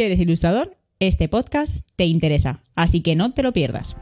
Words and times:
si 0.00 0.04
eres 0.04 0.20
ilustrador, 0.20 0.78
este 0.98 1.28
podcast 1.28 1.86
te 1.96 2.06
interesa, 2.06 2.62
así 2.74 3.02
que 3.02 3.16
no 3.16 3.34
te 3.34 3.42
lo 3.42 3.52
pierdas. 3.52 3.98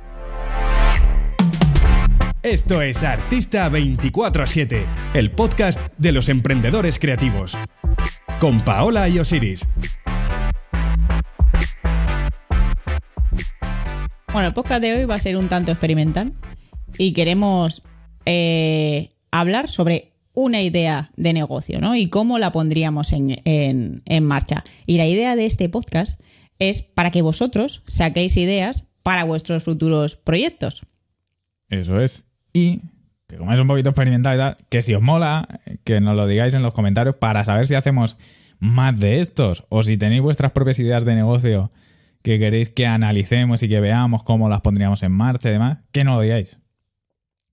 Esto 2.45 2.83
es 2.83 3.03
Artista 3.03 3.69
24-7, 3.69 4.85
el 5.15 5.33
podcast 5.33 5.81
de 5.99 6.13
los 6.13 6.29
emprendedores 6.29 7.01
creativos. 7.01 7.57
Con 8.39 8.61
Paola 8.61 9.09
y 9.09 9.19
Osiris. 9.19 9.67
Bueno, 14.33 14.47
el 14.47 14.55
podcast 14.55 14.81
de 14.81 14.93
hoy 14.93 15.05
va 15.05 15.17
a 15.17 15.19
ser 15.19 15.37
un 15.37 15.49
tanto 15.49 15.73
experimental 15.73 16.33
y 16.97 17.13
queremos 17.13 17.83
eh, 18.25 19.11
hablar 19.33 19.67
sobre 19.67 20.08
una 20.41 20.63
idea 20.63 21.11
de 21.17 21.33
negocio, 21.33 21.81
¿no? 21.81 21.97
Y 21.97 22.09
cómo 22.09 22.39
la 22.39 22.53
pondríamos 22.53 23.13
en, 23.13 23.41
en- 23.45 24.03
en 24.05 24.25
marcha. 24.25 24.63
Y 24.87 24.97
la 24.97 25.07
idea 25.07 25.35
de 25.35 25.47
este 25.47 25.69
podcast 25.69 26.21
es 26.61 26.83
para 26.83 27.11
que 27.11 27.23
vosotros 27.23 27.83
saquéis 27.89 28.37
ideas 28.37 28.85
para 29.03 29.25
vuestros 29.25 29.65
futuros 29.65 30.15
proyectos. 30.15 30.83
Eso 31.71 32.01
es. 32.01 32.25
Y 32.53 32.81
que 33.27 33.37
como 33.37 33.53
es 33.53 33.59
un 33.59 33.67
poquito 33.67 33.91
experimental 33.91 34.37
y 34.37 34.39
tal, 34.39 34.57
que 34.71 34.81
si 34.81 34.95
os 34.95 35.03
mola, 35.03 35.61
que 35.83 36.01
nos 36.01 36.15
lo 36.15 36.27
digáis 36.29 36.55
en 36.55 36.63
los 36.63 36.73
comentarios 36.73 37.17
para 37.17 37.43
saber 37.43 37.67
si 37.67 37.75
hacemos 37.75 38.17
más 38.61 38.99
de 38.99 39.19
estos 39.21 39.65
o 39.71 39.83
si 39.83 39.97
tenéis 39.99 40.23
vuestras 40.23 40.53
propias 40.53 40.79
ideas 40.79 41.05
de 41.05 41.15
negocio 41.17 41.73
que 42.23 42.39
queréis 42.39 42.69
que 42.71 42.87
analicemos 42.87 43.63
y 43.65 43.69
que 43.69 43.81
veamos 43.81 44.23
cómo 44.23 44.49
las 44.49 44.61
pondríamos 44.61 45.03
en 45.03 45.13
marcha 45.13 45.49
y 45.49 45.53
demás, 45.53 45.79
que 45.93 46.05
no 46.05 46.15
lo 46.15 46.21
digáis. 46.23 46.59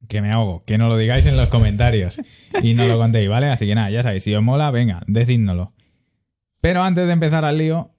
Que 0.08 0.22
me 0.22 0.32
ahogo, 0.32 0.64
que 0.66 0.78
no 0.78 0.88
lo 0.88 0.98
digáis 0.98 1.26
en 1.26 1.38
los 1.38 1.50
comentarios 1.50 2.22
y 2.62 2.74
no 2.74 2.88
lo 2.88 2.98
contéis, 2.98 3.30
¿vale? 3.30 3.48
Así 3.48 3.66
que 3.66 3.76
nada, 3.76 3.90
ya 3.90 4.04
sabéis, 4.04 4.24
si 4.24 4.34
os 4.36 4.44
mola, 4.44 4.72
venga, 4.72 5.02
decídnoslo. 5.08 5.74
Pero 6.62 6.84
antes 6.84 7.08
de 7.08 7.14
empezar 7.14 7.46
al 7.46 7.58
lío, 7.58 7.92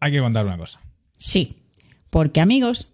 hay 0.00 0.12
que 0.12 0.20
contar 0.20 0.46
una 0.46 0.58
cosa. 0.58 0.80
Sí, 1.16 1.62
porque 2.10 2.40
amigos, 2.40 2.88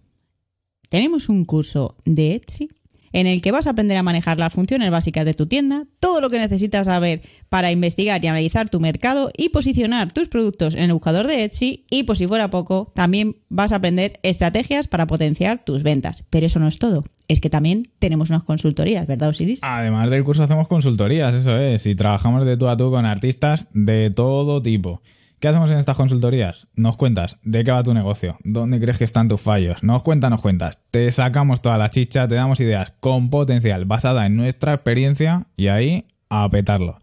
tenemos 0.89 1.29
un 1.29 1.45
curso 1.45 1.97
de 2.05 2.35
Etsy 2.35 2.71
en 3.13 3.27
el 3.27 3.43
que 3.43 3.53
vas 3.53 3.67
a 3.67 3.71
aprender 3.71 3.97
a 3.97 4.03
manejar 4.03 4.39
las 4.39 4.53
funciones 4.53 4.91
básicas 4.91 5.25
de 5.25 5.35
tu 5.35 5.47
tienda, 5.47 5.85
todo 6.01 6.21
lo 6.21 6.31
que 6.31 6.39
necesitas 6.39 6.87
saber 6.87 7.23
para 7.49 7.73
investigar 7.73 8.25
y 8.25 8.29
analizar 8.29 8.69
tu 8.69 8.81
mercado 8.81 9.31
y 9.37 9.51
posicionar 9.51 10.13
tus 10.13 10.29
productos 10.29 10.75
en 10.75 10.85
el 10.85 10.93
buscador 10.93 11.27
de 11.27 11.45
Etsy 11.45 11.85
y 11.91 12.05
por 12.05 12.17
si 12.17 12.27
fuera 12.27 12.51
poco, 12.51 12.93
también 12.95 13.37
vas 13.49 13.73
a 13.73 13.77
aprender 13.77 14.21
estrategias 14.23 14.87
para 14.87 15.07
potenciar 15.07 15.65
tus 15.65 15.83
ventas. 15.83 16.25
Pero 16.31 16.47
eso 16.47 16.59
no 16.59 16.69
es 16.69 16.79
todo, 16.79 17.05
es 17.29 17.41
que 17.41 17.51
también 17.51 17.91
tenemos 17.99 18.31
unas 18.31 18.45
consultorías, 18.45 19.07
¿verdad 19.07 19.31
Osiris? 19.31 19.61
Además 19.63 20.11
del 20.11 20.25
curso 20.25 20.43
hacemos 20.43 20.69
consultorías, 20.69 21.35
eso 21.35 21.57
es, 21.57 21.87
y 21.87 21.95
trabajamos 21.95 22.45
de 22.45 22.57
tú 22.57 22.69
a 22.69 22.77
tú 22.77 22.91
con 22.91 23.07
artistas 23.07 23.69
de 23.73 24.11
todo 24.11 24.63
tipo. 24.63 25.03
¿Qué 25.41 25.47
hacemos 25.47 25.71
en 25.71 25.79
estas 25.79 25.97
consultorías? 25.97 26.67
Nos 26.75 26.97
cuentas 26.97 27.39
de 27.45 27.63
qué 27.63 27.71
va 27.71 27.85
tu 27.85 27.95
negocio, 27.95 28.37
dónde 28.43 28.81
crees 28.81 28.99
que 28.99 29.05
están 29.05 29.29
tus 29.29 29.41
fallos, 29.41 29.85
nos 29.85 30.03
cuentas, 30.03 30.31
nos 30.31 30.41
cuentas, 30.41 30.81
te 30.91 31.09
sacamos 31.13 31.63
toda 31.63 31.79
la 31.79 31.91
chicha, 31.91 32.27
te 32.27 32.35
damos 32.35 32.59
ideas 32.59 32.93
con 32.99 33.31
potencial 33.31 33.85
basada 33.85 34.27
en 34.27 34.37
nuestra 34.37 34.75
experiencia 34.75 35.47
y 35.57 35.69
ahí 35.69 36.07
a 36.29 36.49
petarlo. 36.51 37.01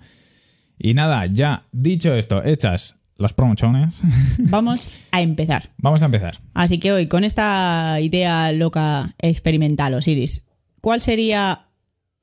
Y 0.77 0.95
nada, 0.95 1.25
ya 1.27 1.63
dicho 1.71 2.13
esto, 2.13 2.43
hechas 2.43 2.97
las 3.15 3.31
promociones, 3.31 4.01
Vamos 4.39 4.99
a 5.11 5.21
empezar. 5.21 5.69
vamos 5.77 6.01
a 6.01 6.05
empezar. 6.05 6.35
Así 6.53 6.77
que 6.77 6.91
hoy, 6.91 7.07
con 7.07 7.23
esta 7.23 8.01
idea 8.01 8.51
loca 8.51 9.15
experimental, 9.17 9.93
Osiris, 9.93 10.45
¿cuál 10.81 10.99
sería 10.99 11.67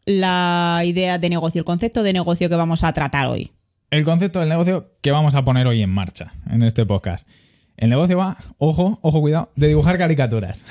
la 0.05 0.83
idea 0.85 1.17
de 1.17 1.31
negocio, 1.31 1.61
el 1.61 1.65
concepto 1.65 2.03
de 2.03 2.13
negocio 2.13 2.51
que 2.51 2.55
vamos 2.55 2.85
a 2.85 2.93
tratar 2.93 3.29
hoy? 3.29 3.53
El 3.93 4.07
concepto 4.07 4.41
del 4.41 4.49
negocio 4.49 4.91
que 5.03 5.11
vamos 5.11 5.35
a 5.35 5.45
poner 5.45 5.67
hoy 5.67 5.83
en 5.83 5.91
marcha 5.91 6.33
en 6.51 6.63
este 6.63 6.87
podcast. 6.87 7.29
El 7.77 7.91
negocio 7.91 8.17
va, 8.17 8.39
ojo, 8.57 8.99
ojo, 9.03 9.21
cuidado, 9.21 9.53
de 9.55 9.69
dibujar 9.69 9.99
caricaturas. 9.99 10.65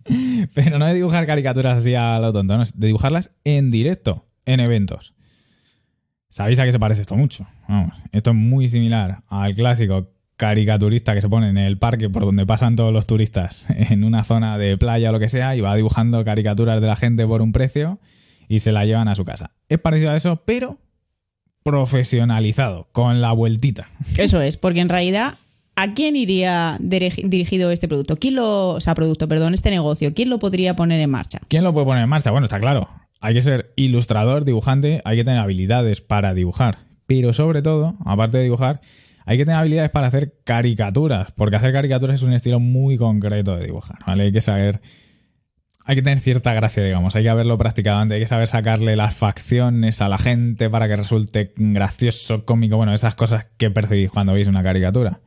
Pero 0.54 0.78
no 0.78 0.86
de 0.86 0.94
dibujar 0.94 1.26
caricaturas 1.26 1.80
así 1.80 1.94
a 1.94 2.18
lo 2.18 2.32
tonto, 2.32 2.56
no, 2.56 2.62
es 2.62 2.80
de 2.80 2.86
dibujarlas 2.86 3.30
en 3.44 3.70
directo, 3.70 4.24
en 4.46 4.60
eventos. 4.60 5.12
¿Sabéis 6.30 6.58
a 6.60 6.64
qué 6.64 6.72
se 6.72 6.78
parece 6.78 7.02
esto 7.02 7.14
mucho? 7.14 7.46
Vamos, 7.68 7.94
esto 8.10 8.30
es 8.30 8.36
muy 8.36 8.70
similar 8.70 9.18
al 9.28 9.54
clásico 9.54 10.08
caricaturista 10.38 11.12
que 11.12 11.20
se 11.20 11.28
pone 11.28 11.50
en 11.50 11.58
el 11.58 11.76
parque 11.76 12.08
por 12.08 12.24
donde 12.24 12.46
pasan 12.46 12.74
todos 12.74 12.90
los 12.90 13.06
turistas, 13.06 13.66
en 13.68 14.02
una 14.02 14.24
zona 14.24 14.56
de 14.56 14.78
playa 14.78 15.10
o 15.10 15.12
lo 15.12 15.18
que 15.20 15.28
sea, 15.28 15.54
y 15.54 15.60
va 15.60 15.76
dibujando 15.76 16.24
caricaturas 16.24 16.80
de 16.80 16.86
la 16.86 16.96
gente 16.96 17.26
por 17.26 17.42
un 17.42 17.52
precio 17.52 18.00
y 18.48 18.60
se 18.60 18.72
la 18.72 18.86
llevan 18.86 19.08
a 19.08 19.14
su 19.14 19.26
casa. 19.26 19.50
Es 19.68 19.78
parecido 19.78 20.10
a 20.10 20.16
eso, 20.16 20.42
pero 20.46 20.78
profesionalizado, 21.62 22.88
con 22.92 23.20
la 23.20 23.32
vueltita. 23.32 23.88
Eso 24.18 24.40
es, 24.40 24.56
porque 24.56 24.80
en 24.80 24.88
realidad, 24.88 25.34
¿a 25.76 25.94
quién 25.94 26.16
iría 26.16 26.78
dirigi- 26.80 27.28
dirigido 27.28 27.70
este 27.70 27.88
producto? 27.88 28.16
¿Quién 28.16 28.34
lo, 28.36 28.70
o 28.70 28.80
sea, 28.80 28.94
producto, 28.94 29.28
perdón, 29.28 29.54
este 29.54 29.70
negocio? 29.70 30.12
¿Quién 30.14 30.30
lo 30.30 30.38
podría 30.38 30.74
poner 30.76 31.00
en 31.00 31.10
marcha? 31.10 31.40
¿Quién 31.48 31.64
lo 31.64 31.72
puede 31.72 31.86
poner 31.86 32.02
en 32.04 32.08
marcha? 32.08 32.30
Bueno, 32.30 32.44
está 32.46 32.58
claro. 32.60 32.88
Hay 33.20 33.34
que 33.34 33.42
ser 33.42 33.72
ilustrador, 33.76 34.44
dibujante, 34.44 35.00
hay 35.04 35.16
que 35.16 35.24
tener 35.24 35.38
habilidades 35.38 36.00
para 36.00 36.34
dibujar. 36.34 36.78
Pero 37.06 37.32
sobre 37.32 37.62
todo, 37.62 37.94
aparte 38.04 38.38
de 38.38 38.44
dibujar, 38.44 38.80
hay 39.24 39.36
que 39.38 39.44
tener 39.44 39.60
habilidades 39.60 39.90
para 39.90 40.08
hacer 40.08 40.34
caricaturas, 40.44 41.32
porque 41.36 41.56
hacer 41.56 41.72
caricaturas 41.72 42.16
es 42.16 42.22
un 42.22 42.32
estilo 42.32 42.58
muy 42.58 42.96
concreto 42.96 43.56
de 43.56 43.66
dibujar, 43.66 43.98
¿vale? 44.06 44.24
Hay 44.24 44.32
que 44.32 44.40
saber... 44.40 44.80
Hay 45.84 45.96
que 45.96 46.02
tener 46.02 46.20
cierta 46.20 46.54
gracia, 46.54 46.84
digamos, 46.84 47.16
hay 47.16 47.24
que 47.24 47.28
haberlo 47.28 47.58
practicado 47.58 47.98
antes, 47.98 48.14
hay 48.14 48.20
que 48.20 48.28
saber 48.28 48.46
sacarle 48.46 48.96
las 48.96 49.16
facciones 49.16 50.00
a 50.00 50.08
la 50.08 50.18
gente 50.18 50.70
para 50.70 50.86
que 50.86 50.94
resulte 50.94 51.52
gracioso, 51.56 52.44
cómico, 52.44 52.76
bueno, 52.76 52.94
esas 52.94 53.16
cosas 53.16 53.46
que 53.56 53.70
percibís 53.70 54.10
cuando 54.10 54.32
veis 54.32 54.46
una 54.46 54.62
caricatura. 54.62 55.20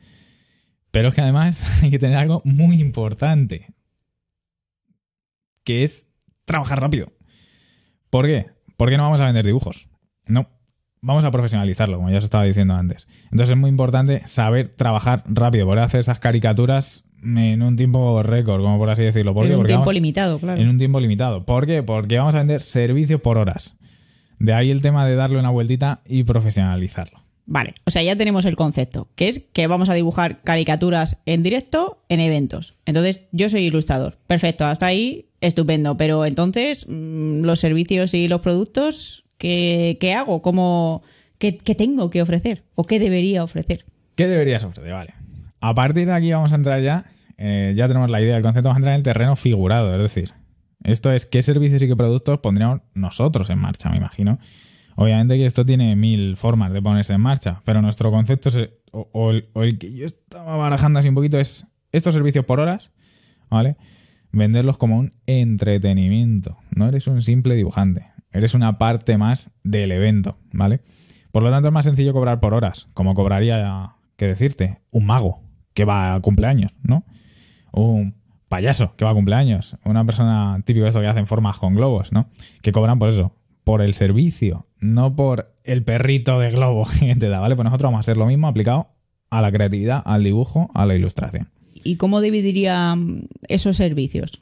Pero 0.91 1.09
es 1.09 1.13
que 1.13 1.21
además 1.21 1.61
hay 1.83 1.91
que 1.91 1.99
tener 1.99 2.17
algo 2.17 2.41
muy 2.45 2.79
importante, 2.79 3.73
que 5.65 5.83
es 5.83 6.07
trabajar 6.45 6.79
rápido. 6.79 7.11
¿Por 8.09 8.25
qué? 8.27 8.51
Porque 8.77 8.95
no 8.95 9.03
vamos 9.03 9.19
a 9.19 9.25
vender 9.25 9.45
dibujos. 9.45 9.89
No. 10.25 10.49
Vamos 11.01 11.25
a 11.25 11.31
profesionalizarlo, 11.31 11.97
como 11.97 12.09
ya 12.09 12.17
os 12.17 12.23
estaba 12.23 12.45
diciendo 12.45 12.75
antes. 12.75 13.07
Entonces 13.25 13.49
es 13.49 13.57
muy 13.57 13.69
importante 13.69 14.25
saber 14.27 14.69
trabajar 14.69 15.23
rápido, 15.27 15.65
poder 15.65 15.83
hacer 15.83 15.99
esas 15.99 16.19
caricaturas 16.19 17.03
en 17.25 17.61
un 17.63 17.75
tiempo 17.75 18.21
récord, 18.23 18.61
como 18.61 18.77
por 18.77 18.89
así 18.89 19.01
decirlo. 19.03 19.33
¿Por 19.33 19.45
en 19.45 19.51
un 19.53 19.57
Porque 19.57 19.69
tiempo 19.69 19.81
vamos- 19.85 19.93
limitado, 19.95 20.39
claro. 20.39 20.61
en 20.61 20.69
un 20.69 20.77
tiempo 20.77 20.99
limitado. 20.99 21.43
¿Por 21.45 21.65
qué? 21.65 21.83
Porque 21.83 22.17
vamos 22.17 22.35
a 22.35 22.39
vender 22.39 22.61
servicios 22.61 23.19
por 23.21 23.37
horas. 23.37 23.75
De 24.39 24.53
ahí 24.53 24.69
el 24.71 24.81
tema 24.81 25.07
de 25.07 25.15
darle 25.15 25.39
una 25.39 25.49
vueltita 25.49 26.01
y 26.05 26.23
profesionalizarlo. 26.23 27.19
Vale, 27.47 27.75
o 27.85 27.91
sea, 27.91 28.01
ya 28.01 28.15
tenemos 28.15 28.45
el 28.45 28.55
concepto, 28.55 29.07
que 29.15 29.27
es 29.29 29.39
que 29.53 29.67
vamos 29.67 29.87
a 29.89 29.93
dibujar 29.93 30.41
caricaturas 30.41 31.21
en 31.27 31.43
directo 31.43 32.03
en 32.09 32.19
eventos. 32.19 32.73
Entonces, 32.87 33.21
yo 33.31 33.49
soy 33.49 33.65
ilustrador. 33.65 34.17
Perfecto, 34.25 34.65
hasta 34.65 34.87
ahí, 34.87 35.27
estupendo. 35.41 35.95
Pero 35.95 36.25
entonces, 36.25 36.87
mm, 36.89 37.41
los 37.43 37.59
servicios 37.59 38.15
y 38.15 38.27
los 38.27 38.41
productos, 38.41 39.25
¿qué, 39.37 39.97
qué 39.99 40.13
hago? 40.13 40.41
¿Cómo, 40.41 41.03
qué, 41.37 41.55
qué 41.57 41.75
tengo 41.75 42.09
que 42.09 42.23
ofrecer? 42.23 42.63
¿O 42.73 42.83
qué 42.83 42.97
debería 42.99 43.43
ofrecer? 43.43 43.85
¿Qué 44.15 44.27
deberías 44.27 44.63
ofrecer? 44.63 44.91
Vale. 44.91 45.13
A 45.61 45.73
partir 45.73 46.05
de 46.05 46.13
aquí 46.13 46.31
vamos 46.31 46.51
a 46.51 46.55
entrar 46.55 46.81
ya, 46.81 47.05
eh, 47.37 47.73
ya 47.75 47.87
tenemos 47.87 48.09
la 48.09 48.21
idea 48.21 48.35
del 48.35 48.43
concepto, 48.43 48.69
vamos 48.69 48.77
a 48.77 48.79
entrar 48.79 48.93
en 48.93 48.99
el 48.99 49.03
terreno 49.03 49.35
figurado, 49.35 49.95
es 49.95 50.01
decir, 50.01 50.33
esto 50.83 51.11
es 51.11 51.25
qué 51.25 51.41
servicios 51.41 51.81
y 51.81 51.87
qué 51.87 51.95
productos 51.95 52.39
pondríamos 52.39 52.81
nosotros 52.93 53.49
en 53.49 53.59
marcha, 53.59 53.89
me 53.89 53.97
imagino. 53.97 54.39
Obviamente 54.95 55.37
que 55.37 55.45
esto 55.45 55.65
tiene 55.65 55.95
mil 55.95 56.37
formas 56.37 56.71
de 56.71 56.81
ponerse 56.81 57.13
en 57.13 57.21
marcha, 57.21 57.61
pero 57.65 57.81
nuestro 57.81 58.11
concepto, 58.11 58.49
o, 58.91 59.09
o 59.11 59.31
el, 59.31 59.49
o 59.53 59.63
el 59.63 59.77
que 59.77 59.93
yo 59.93 60.05
estaba 60.05 60.55
barajando 60.55 60.99
así 60.99 61.09
un 61.09 61.15
poquito, 61.15 61.39
es 61.39 61.65
estos 61.91 62.13
servicios 62.13 62.45
por 62.45 62.59
horas, 62.59 62.91
¿vale? 63.49 63.77
Venderlos 64.31 64.77
como 64.77 64.97
un 64.97 65.11
entretenimiento. 65.25 66.57
No 66.71 66.87
eres 66.87 67.07
un 67.07 67.21
simple 67.21 67.55
dibujante, 67.55 68.07
eres 68.31 68.53
una 68.53 68.77
parte 68.77 69.17
más 69.17 69.51
del 69.63 69.91
evento, 69.91 70.37
¿vale? 70.53 70.81
Por 71.31 71.43
lo 71.43 71.49
tanto, 71.49 71.67
es 71.67 71.73
más 71.73 71.85
sencillo 71.85 72.13
cobrar 72.13 72.39
por 72.39 72.53
horas, 72.53 72.87
como 72.93 73.13
cobraría, 73.15 73.95
que 74.15 74.27
decirte, 74.27 74.79
un 74.91 75.05
mago 75.05 75.44
que 75.75 75.85
va 75.85 76.15
a 76.15 76.19
cumpleaños, 76.21 76.71
¿no? 76.81 77.03
Un 77.71 78.15
payaso 78.49 78.95
que 78.95 79.05
va 79.05 79.11
a 79.11 79.13
cumpleaños, 79.13 79.75
una 79.83 80.03
persona 80.05 80.59
típico 80.65 80.83
de 80.83 80.89
esto 80.89 81.01
que 81.01 81.07
hacen 81.07 81.27
formas 81.27 81.59
con 81.59 81.75
globos, 81.75 82.11
¿no? 82.11 82.29
Que 82.63 82.71
cobran 82.71 82.97
por 82.97 83.09
eso, 83.09 83.33
por 83.63 83.81
el 83.81 83.93
servicio, 83.93 84.65
no 84.79 85.15
por 85.15 85.53
el 85.63 85.83
perrito 85.83 86.39
de 86.39 86.51
globo 86.51 86.87
que 86.99 87.15
te 87.15 87.29
da, 87.29 87.39
¿vale? 87.39 87.55
Pues 87.55 87.65
nosotros 87.65 87.89
vamos 87.89 87.99
a 87.99 88.05
hacer 88.05 88.17
lo 88.17 88.25
mismo 88.25 88.47
aplicado 88.47 88.87
a 89.29 89.41
la 89.41 89.51
creatividad, 89.51 90.01
al 90.05 90.23
dibujo, 90.23 90.71
a 90.73 90.85
la 90.85 90.95
ilustración. 90.95 91.49
¿Y 91.83 91.97
cómo 91.97 92.21
dividiría 92.21 92.95
mm, 92.95 93.27
esos 93.49 93.75
servicios? 93.75 94.39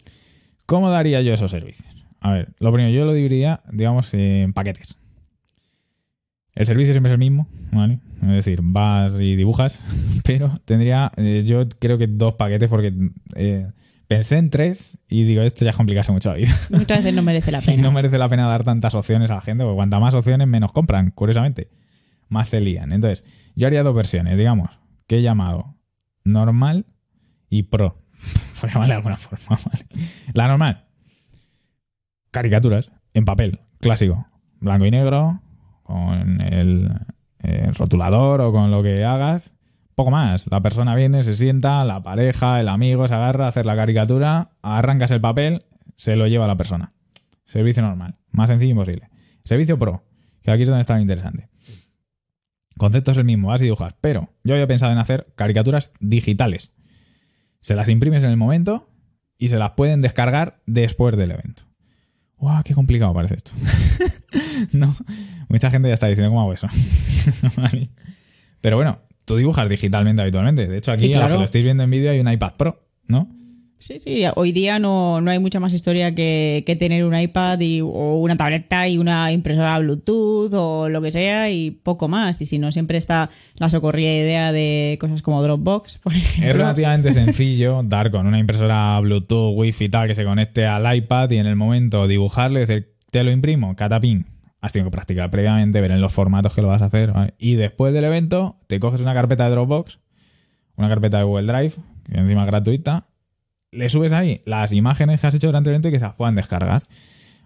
¿Cómo 0.67 0.89
daría 0.91 1.21
yo 1.21 1.33
esos 1.33 1.51
servicios? 1.51 1.89
A 2.21 2.31
ver, 2.31 2.53
lo 2.59 2.71
primero, 2.71 2.93
yo 2.93 3.05
lo 3.05 3.13
dividiría, 3.13 3.61
digamos, 3.71 4.13
en 4.13 4.53
paquetes. 4.53 4.97
El 6.55 6.65
servicio 6.65 6.93
siempre 6.93 7.09
es 7.09 7.13
el 7.13 7.19
mismo, 7.19 7.47
¿vale? 7.71 7.99
Es 8.21 8.27
decir, 8.29 8.59
vas 8.61 9.19
y 9.19 9.35
dibujas, 9.35 9.85
pero 10.23 10.51
tendría, 10.65 11.11
eh, 11.17 11.43
yo 11.45 11.67
creo 11.79 11.97
que 11.97 12.07
dos 12.07 12.35
paquetes 12.35 12.69
porque 12.69 12.93
eh, 13.35 13.71
pensé 14.07 14.37
en 14.37 14.49
tres 14.51 14.97
y 15.09 15.23
digo, 15.23 15.41
esto 15.41 15.65
ya 15.65 15.71
es 15.71 15.77
complicarse 15.77 16.11
mucho 16.11 16.29
la 16.29 16.35
vida. 16.35 16.55
Muchas 16.69 16.99
veces 16.99 17.13
no 17.15 17.23
merece 17.23 17.51
la 17.51 17.59
Y 17.63 17.65
pena. 17.65 17.83
no 17.83 17.91
merece 17.91 18.17
la 18.17 18.29
pena 18.29 18.47
dar 18.47 18.63
tantas 18.63 18.93
opciones 18.95 19.31
a 19.31 19.35
la 19.35 19.41
gente, 19.41 19.63
porque 19.63 19.75
cuantas 19.75 19.99
más 19.99 20.13
opciones, 20.13 20.47
menos 20.47 20.71
compran, 20.71 21.11
curiosamente. 21.11 21.69
Más 22.29 22.47
se 22.49 22.61
lían. 22.61 22.91
Entonces, 22.93 23.25
yo 23.55 23.67
haría 23.67 23.83
dos 23.83 23.95
versiones, 23.95 24.37
digamos, 24.37 24.69
que 25.07 25.17
he 25.17 25.21
llamado 25.21 25.75
normal 26.23 26.85
y 27.49 27.63
pro. 27.63 28.01
Por 28.61 28.69
llamarle 28.71 28.93
de 28.93 28.97
alguna 28.97 29.17
forma. 29.17 29.57
¿vale? 29.65 29.85
La 30.33 30.47
normal. 30.47 30.85
Caricaturas 32.31 32.91
en 33.13 33.25
papel, 33.25 33.59
clásico. 33.79 34.27
Blanco 34.59 34.85
y 34.85 34.91
negro, 34.91 35.41
con 35.83 36.41
el, 36.41 36.89
rotulador 37.77 38.41
o 38.41 38.51
con 38.51 38.71
lo 38.71 38.81
que 38.81 39.03
hagas. 39.03 39.53
Poco 39.95 40.09
más. 40.09 40.49
La 40.49 40.61
persona 40.61 40.95
viene, 40.95 41.21
se 41.23 41.35
sienta, 41.35 41.85
la 41.85 42.01
pareja, 42.01 42.59
el 42.59 42.67
amigo 42.67 43.07
se 43.07 43.13
agarra 43.13 43.45
a 43.45 43.49
hacer 43.49 43.65
la 43.65 43.75
caricatura, 43.75 44.51
arrancas 44.61 45.11
el 45.11 45.21
papel, 45.21 45.65
se 45.95 46.15
lo 46.15 46.27
lleva 46.27 46.45
a 46.45 46.47
la 46.47 46.55
persona. 46.55 46.93
Servicio 47.45 47.83
normal. 47.83 48.15
Más 48.31 48.49
sencillo 48.49 48.71
imposible. 48.71 49.09
Servicio 49.43 49.77
pro, 49.77 50.03
que 50.41 50.51
aquí 50.51 50.63
es 50.63 50.67
donde 50.67 50.81
está 50.81 50.95
lo 50.95 51.01
interesante. 51.01 51.49
Concepto 52.77 53.11
es 53.11 53.17
el 53.17 53.25
mismo, 53.25 53.49
vas 53.49 53.61
y 53.61 53.65
dibujas. 53.65 53.93
Pero 54.01 54.29
yo 54.43 54.53
había 54.53 54.67
pensado 54.67 54.91
en 54.91 54.97
hacer 54.97 55.27
caricaturas 55.35 55.91
digitales. 55.99 56.71
Se 57.61 57.75
las 57.75 57.89
imprimes 57.89 58.23
en 58.23 58.31
el 58.31 58.37
momento 58.37 58.89
y 59.37 59.49
se 59.49 59.57
las 59.57 59.71
pueden 59.71 60.01
descargar 60.01 60.61
después 60.65 61.15
del 61.17 61.31
evento. 61.31 61.63
¡Guau! 62.43 62.61
¡Qué 62.61 62.73
complicado 62.73 63.13
parece 63.13 63.35
esto! 63.35 63.51
no, 64.73 64.93
mucha 65.47 65.71
gente 65.71 65.87
ya 65.87 65.93
está 65.93 66.07
diciendo 66.07 66.29
cómo 66.29 66.41
hago 66.41 66.51
eso. 66.51 66.67
Vale. 67.55 67.89
Pero 68.59 68.75
bueno, 68.75 68.99
tú 69.23 69.37
dibujas 69.37 69.69
digitalmente 69.69 70.21
habitualmente. 70.21 70.67
De 70.67 70.77
hecho, 70.77 70.91
aquí, 70.91 71.03
Sí, 71.07 71.13
a 71.13 71.19
los 71.19 71.21
claro. 71.21 71.35
que 71.35 71.39
lo 71.39 71.45
estáis 71.45 71.63
viendo 71.63 71.83
en 71.83 71.89
vídeo, 71.89 72.11
hay 72.11 72.19
un 72.19 72.29
iPad 72.29 72.55
Pro, 72.57 72.85
¿no? 73.07 73.29
Sí, 73.83 73.99
sí, 73.99 74.23
hoy 74.35 74.53
día 74.53 74.79
no, 74.79 75.19
no 75.19 75.29
hay 75.29 75.39
mucha 75.39 75.59
más 75.59 75.73
historia 75.73 76.15
que, 76.15 76.63
que 76.65 76.77
tener 76.77 77.03
un 77.03 77.19
iPad 77.19 77.59
y, 77.59 77.81
o 77.81 78.15
una 78.15 78.37
tableta 78.37 78.87
y 78.87 78.97
una 78.97 79.33
impresora 79.33 79.77
Bluetooth 79.79 80.53
o 80.53 80.87
lo 80.87 81.01
que 81.01 81.11
sea 81.11 81.49
y 81.49 81.71
poco 81.71 82.07
más. 82.07 82.39
Y 82.39 82.45
si 82.45 82.59
no, 82.59 82.71
siempre 82.71 82.97
está 82.97 83.29
la 83.57 83.67
socorrida 83.67 84.09
idea 84.09 84.53
de 84.53 84.97
cosas 85.01 85.21
como 85.21 85.43
Dropbox, 85.43 85.97
por 86.01 86.15
ejemplo. 86.15 86.49
Es 86.49 86.55
relativamente 86.55 87.11
sencillo 87.11 87.83
dar 87.83 88.09
con 88.09 88.25
una 88.25 88.39
impresora 88.39 88.97
Bluetooth, 89.01 89.53
Wi-Fi 89.53 89.83
y 89.83 89.89
tal 89.89 90.07
que 90.07 90.15
se 90.15 90.23
conecte 90.23 90.65
al 90.65 90.95
iPad 90.95 91.29
y 91.31 91.39
en 91.39 91.45
el 91.45 91.57
momento 91.57 92.07
dibujarle, 92.07 92.61
decir, 92.61 92.93
te 93.11 93.21
lo 93.25 93.31
imprimo, 93.31 93.75
catapín. 93.75 94.27
Has 94.61 94.71
tenido 94.71 94.91
que 94.91 94.95
practicar 94.95 95.29
previamente, 95.29 95.81
ver 95.81 95.91
en 95.91 95.99
los 95.99 96.13
formatos 96.13 96.55
que 96.55 96.61
lo 96.61 96.69
vas 96.69 96.81
a 96.81 96.85
hacer. 96.85 97.11
¿vale? 97.11 97.33
Y 97.37 97.55
después 97.55 97.93
del 97.93 98.05
evento, 98.05 98.55
te 98.67 98.79
coges 98.79 99.01
una 99.01 99.13
carpeta 99.13 99.43
de 99.43 99.51
Dropbox, 99.51 99.99
una 100.77 100.87
carpeta 100.87 101.17
de 101.17 101.25
Google 101.25 101.47
Drive, 101.51 101.73
que 102.05 102.17
encima 102.17 102.43
es 102.43 102.47
gratuita, 102.47 103.07
le 103.73 103.89
subes 103.89 104.11
ahí 104.11 104.41
las 104.45 104.71
imágenes 104.71 105.19
que 105.19 105.27
has 105.27 105.35
hecho 105.35 105.47
durante 105.47 105.69
el 105.69 105.75
evento 105.75 105.89
y 105.89 105.91
que 105.91 105.99
se 105.99 106.05
las 106.05 106.15
puedan 106.15 106.35
descargar. 106.35 106.83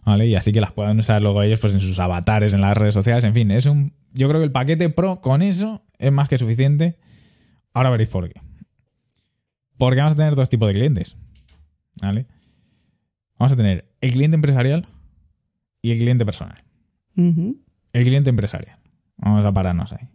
¿Vale? 0.06 0.26
Y 0.28 0.36
así 0.36 0.54
que 0.54 0.62
las 0.62 0.72
puedan 0.72 0.98
usar 1.00 1.22
luego 1.22 1.42
ellos 1.44 1.60
pues, 1.60 1.74
en 1.74 1.82
sus 1.82 2.00
avatares, 2.00 2.54
en 2.54 2.62
las 2.62 2.78
redes 2.78 2.94
sociales, 2.94 3.24
en 3.26 3.34
fin, 3.34 3.52
es 3.52 3.66
un. 3.66 3.94
Yo 4.14 4.30
creo 4.30 4.40
que 4.40 4.46
el 4.46 4.52
paquete 4.52 4.90
Pro 4.90 5.20
con 5.20 5.42
eso 5.42 5.84
es 5.98 6.12
más 6.12 6.30
que 6.30 6.38
suficiente. 6.38 6.98
Ahora 7.74 7.90
veréis 7.90 8.10
por 8.10 8.30
qué. 8.30 8.40
Porque 9.78 9.98
vamos 9.98 10.14
a 10.14 10.16
tener 10.16 10.36
dos 10.36 10.50
tipos 10.50 10.68
de 10.70 10.74
clientes. 10.74 11.18
¿Vale? 12.02 12.26
Vamos 13.38 13.52
a 13.52 13.56
tener 13.56 13.86
el 14.02 14.12
cliente 14.12 14.36
empresarial 14.36 14.88
y 15.82 15.92
el 15.92 15.98
cliente 15.98 16.26
personal. 16.26 16.64
El 17.94 18.04
cliente 18.04 18.30
empresarial. 18.30 18.78
Vamos 19.18 19.46
a 19.46 19.52
pararnos 19.52 19.92
ahí. 19.92 20.08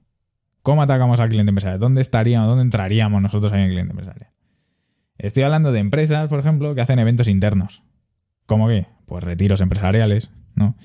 ¿Cómo 0.63 0.83
atacamos 0.83 1.21
al 1.21 1.29
cliente 1.29 1.51
empresarial? 1.51 1.81
¿Dónde 1.81 2.01
estaríamos? 2.01 2.49
¿Dónde 2.49 2.63
entraríamos 2.63 3.21
nosotros 3.21 3.53
ahí 3.53 3.61
en 3.61 3.67
el 3.67 3.73
cliente 3.73 3.93
empresarial? 3.93 4.31
Estoy 5.19 5.43
hablando 5.43 5.73
de 5.73 5.81
empresas, 5.81 6.29
por 6.29 6.41
ejemplo, 6.41 6.75
que 6.75 6.81
hacen 6.81 6.99
eventos 6.99 7.29
internos. 7.29 7.83
¿Cómo 8.47 8.69
qué? 8.69 8.87
Pues 9.07 9.23
retiros 9.23 9.61
empresariales, 9.61 10.31
¿no? 10.55 10.77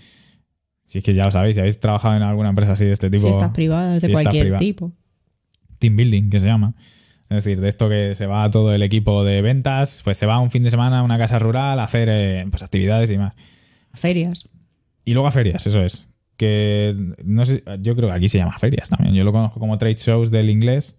Si 0.85 0.99
es 0.99 1.03
que 1.03 1.13
ya 1.13 1.25
lo 1.25 1.31
sabéis, 1.31 1.55
si 1.55 1.59
habéis 1.59 1.79
trabajado 1.79 2.15
en 2.15 2.23
alguna 2.23 2.49
empresa 2.49 2.71
así 2.73 2.85
de 2.85 2.93
este 2.93 3.09
tipo. 3.09 3.23
Fiestas 3.23 3.51
privadas 3.51 4.01
de 4.01 4.11
cualquier 4.11 4.57
tipo. 4.57 4.93
team 5.79 5.97
building, 5.97 6.29
que 6.29 6.39
se 6.39 6.47
llama. 6.47 6.75
Es 7.29 7.43
decir, 7.43 7.59
de 7.59 7.67
esto 7.67 7.89
que 7.89 8.15
se 8.15 8.25
va 8.25 8.49
todo 8.49 8.73
el 8.73 8.81
equipo 8.83 9.25
de 9.25 9.41
ventas, 9.41 10.01
pues 10.03 10.15
se 10.17 10.25
va 10.25 10.39
un 10.39 10.49
fin 10.49 10.63
de 10.63 10.69
semana 10.69 10.99
a 10.99 11.03
una 11.03 11.17
casa 11.17 11.39
rural 11.39 11.79
a 11.79 11.83
hacer 11.83 12.07
eh, 12.09 12.45
pues, 12.49 12.63
actividades 12.63 13.11
y 13.11 13.17
más. 13.17 13.33
Ferias. 13.93 14.47
Y 15.03 15.13
luego 15.13 15.27
a 15.27 15.31
ferias, 15.31 15.67
eso 15.67 15.83
es. 15.83 16.07
Que 16.37 16.95
no 17.23 17.45
sé, 17.45 17.63
yo 17.81 17.95
creo 17.95 18.09
que 18.09 18.15
aquí 18.15 18.29
se 18.29 18.37
llama 18.37 18.57
ferias 18.57 18.89
también. 18.89 19.13
Yo 19.13 19.25
lo 19.25 19.33
conozco 19.33 19.59
como 19.59 19.77
trade 19.77 19.95
shows 19.95 20.31
del 20.31 20.49
inglés, 20.49 20.95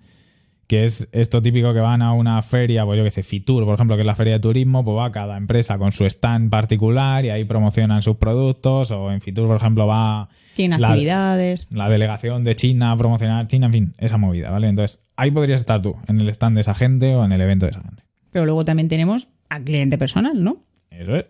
que 0.68 0.84
es 0.84 1.08
esto 1.12 1.40
típico 1.42 1.72
que 1.72 1.80
van 1.80 2.02
a 2.02 2.12
una 2.12 2.40
feria, 2.42 2.84
pues 2.84 2.98
yo 2.98 3.02
que 3.04 3.10
sé, 3.10 3.22
Fitur, 3.22 3.64
por 3.64 3.74
ejemplo, 3.74 3.96
que 3.96 4.02
es 4.02 4.06
la 4.06 4.14
feria 4.14 4.34
de 4.34 4.40
turismo, 4.40 4.84
pues 4.84 4.96
va 4.98 5.10
cada 5.10 5.36
empresa 5.38 5.78
con 5.78 5.90
su 5.92 6.04
stand 6.04 6.50
particular 6.50 7.24
y 7.24 7.30
ahí 7.30 7.44
promocionan 7.44 8.02
sus 8.02 8.16
productos. 8.16 8.90
O 8.90 9.10
en 9.10 9.20
Fitur, 9.22 9.46
por 9.46 9.56
ejemplo, 9.56 9.86
va 9.86 10.28
Tienen 10.54 10.80
La- 10.80 10.90
actividades. 10.90 11.66
la 11.72 11.88
delegación 11.88 12.44
de 12.44 12.54
China 12.54 12.92
a 12.92 12.96
promocionar 12.98 13.46
China, 13.48 13.66
en 13.66 13.72
fin, 13.72 13.94
esa 13.98 14.18
movida, 14.18 14.50
¿vale? 14.50 14.68
Entonces, 14.68 15.02
ahí 15.16 15.30
podrías 15.30 15.60
estar 15.60 15.80
tú, 15.80 15.96
en 16.06 16.20
el 16.20 16.28
stand 16.28 16.54
de 16.56 16.60
esa 16.60 16.74
gente 16.74 17.16
o 17.16 17.24
en 17.24 17.32
el 17.32 17.40
evento 17.40 17.64
de 17.66 17.70
esa 17.70 17.80
gente. 17.82 18.02
Pero 18.30 18.44
luego 18.44 18.64
también 18.66 18.88
tenemos 18.88 19.28
al 19.48 19.64
cliente 19.64 19.96
personal, 19.96 20.44
¿no? 20.44 20.58
Eso 20.90 21.16
es. 21.16 21.24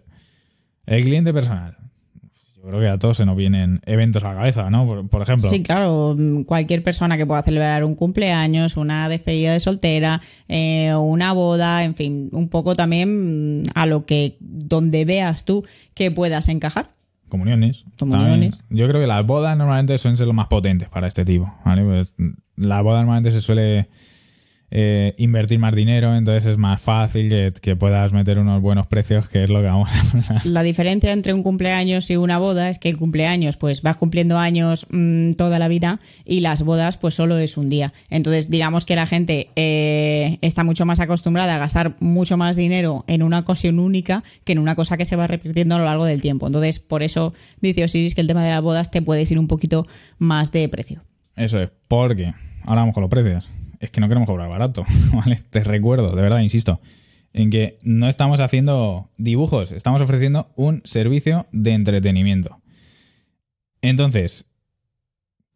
El 0.86 1.04
cliente 1.04 1.32
personal. 1.32 1.76
Yo 2.60 2.68
creo 2.68 2.80
que 2.80 2.88
a 2.88 2.98
todos 2.98 3.16
se 3.16 3.24
nos 3.24 3.36
vienen 3.36 3.80
eventos 3.86 4.24
a 4.24 4.28
la 4.30 4.34
cabeza, 4.40 4.68
¿no? 4.68 4.84
Por, 4.84 5.08
por 5.08 5.22
ejemplo, 5.22 5.48
Sí, 5.48 5.62
claro. 5.62 6.14
mm, 6.18 6.42
Cualquier 6.42 6.82
persona 6.82 7.16
que 7.16 7.24
pueda 7.24 7.42
celebrar 7.42 7.84
un 7.84 7.94
cumpleaños, 7.94 8.76
una 8.76 9.08
despedida 9.08 9.52
de 9.52 9.60
soltera, 9.60 10.20
eh, 10.48 10.92
una 10.94 11.32
boda, 11.32 11.84
en 11.84 11.94
fin, 11.94 12.28
un 12.32 12.48
poco 12.48 12.74
también 12.74 13.60
mm, 13.60 13.64
a 13.74 13.86
lo 13.86 14.04
que, 14.06 14.36
donde 14.40 15.04
veas 15.04 15.44
tú 15.44 15.64
que 15.94 16.10
puedas 16.10 16.48
encajar. 16.48 16.90
comuniones. 17.28 17.84
Comuniones. 17.98 18.56
También. 18.58 18.78
Yo 18.78 18.88
creo 18.88 19.00
que 19.00 19.06
las 19.06 19.24
bodas 19.24 19.56
normalmente 19.56 19.96
suelen 19.98 20.16
ser 20.16 20.26
los 20.26 20.34
más 20.34 20.48
potentes 20.48 20.88
para 20.88 21.06
este 21.06 21.24
tipo, 21.24 21.52
¿vale? 21.64 21.84
Pues, 21.84 22.14
la 22.56 22.80
boda 22.82 22.98
normalmente 22.98 23.30
se 23.30 23.40
suele 23.40 23.88
eh, 24.70 25.14
invertir 25.16 25.58
más 25.58 25.74
dinero, 25.74 26.14
entonces 26.14 26.44
es 26.46 26.58
más 26.58 26.80
fácil 26.80 27.28
que, 27.30 27.52
que 27.60 27.76
puedas 27.76 28.12
meter 28.12 28.38
unos 28.38 28.60
buenos 28.60 28.86
precios, 28.86 29.28
que 29.28 29.42
es 29.42 29.50
lo 29.50 29.62
que 29.62 29.68
vamos 29.68 29.90
a 29.90 30.00
hablar. 30.00 30.46
La 30.46 30.62
diferencia 30.62 31.12
entre 31.12 31.32
un 31.32 31.42
cumpleaños 31.42 32.10
y 32.10 32.16
una 32.16 32.38
boda 32.38 32.68
es 32.68 32.78
que 32.78 32.88
el 32.88 32.98
cumpleaños, 32.98 33.56
pues 33.56 33.82
vas 33.82 33.96
cumpliendo 33.96 34.38
años 34.38 34.86
mm, 34.90 35.32
toda 35.32 35.58
la 35.58 35.68
vida 35.68 36.00
y 36.24 36.40
las 36.40 36.62
bodas, 36.62 36.98
pues 36.98 37.14
solo 37.14 37.38
es 37.38 37.56
un 37.56 37.68
día. 37.68 37.92
Entonces, 38.10 38.50
digamos 38.50 38.84
que 38.84 38.96
la 38.96 39.06
gente 39.06 39.48
eh, 39.56 40.38
está 40.42 40.64
mucho 40.64 40.84
más 40.84 41.00
acostumbrada 41.00 41.54
a 41.54 41.58
gastar 41.58 41.96
mucho 42.00 42.36
más 42.36 42.56
dinero 42.56 43.04
en 43.06 43.22
una 43.22 43.38
ocasión 43.38 43.78
única 43.78 44.22
que 44.44 44.52
en 44.52 44.58
una 44.58 44.74
cosa 44.74 44.96
que 44.96 45.04
se 45.04 45.16
va 45.16 45.26
repitiendo 45.26 45.76
a 45.76 45.78
lo 45.78 45.84
largo 45.84 46.04
del 46.04 46.20
tiempo. 46.20 46.46
Entonces, 46.46 46.78
por 46.78 47.02
eso 47.02 47.32
dice 47.60 47.84
Osiris 47.84 48.14
que 48.14 48.20
el 48.20 48.26
tema 48.26 48.44
de 48.44 48.50
las 48.50 48.62
bodas 48.62 48.90
te 48.90 49.02
puedes 49.02 49.30
ir 49.30 49.38
un 49.38 49.48
poquito 49.48 49.86
más 50.18 50.52
de 50.52 50.68
precio. 50.68 51.02
Eso 51.36 51.58
es, 51.58 51.70
porque 51.86 52.34
ahora 52.64 52.82
vamos 52.82 52.94
con 52.94 53.02
los 53.02 53.10
precios. 53.10 53.48
Es 53.80 53.90
que 53.90 54.00
no 54.00 54.08
queremos 54.08 54.26
cobrar 54.26 54.48
barato, 54.48 54.84
¿vale? 55.12 55.36
Te 55.50 55.60
recuerdo, 55.60 56.14
de 56.14 56.22
verdad, 56.22 56.40
insisto, 56.40 56.80
en 57.32 57.50
que 57.50 57.76
no 57.82 58.08
estamos 58.08 58.40
haciendo 58.40 59.10
dibujos, 59.16 59.72
estamos 59.72 60.00
ofreciendo 60.00 60.50
un 60.56 60.82
servicio 60.84 61.46
de 61.52 61.72
entretenimiento. 61.72 62.60
Entonces, 63.80 64.46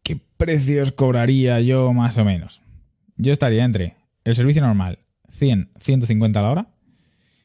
¿qué 0.02 0.20
precios 0.36 0.92
cobraría 0.92 1.60
yo 1.60 1.92
más 1.92 2.18
o 2.18 2.24
menos? 2.24 2.62
Yo 3.16 3.32
estaría 3.32 3.64
entre 3.64 3.96
el 4.24 4.34
servicio 4.34 4.62
normal, 4.62 5.00
100, 5.30 5.70
150 5.78 6.38
a 6.38 6.42
la 6.42 6.50
hora, 6.50 6.68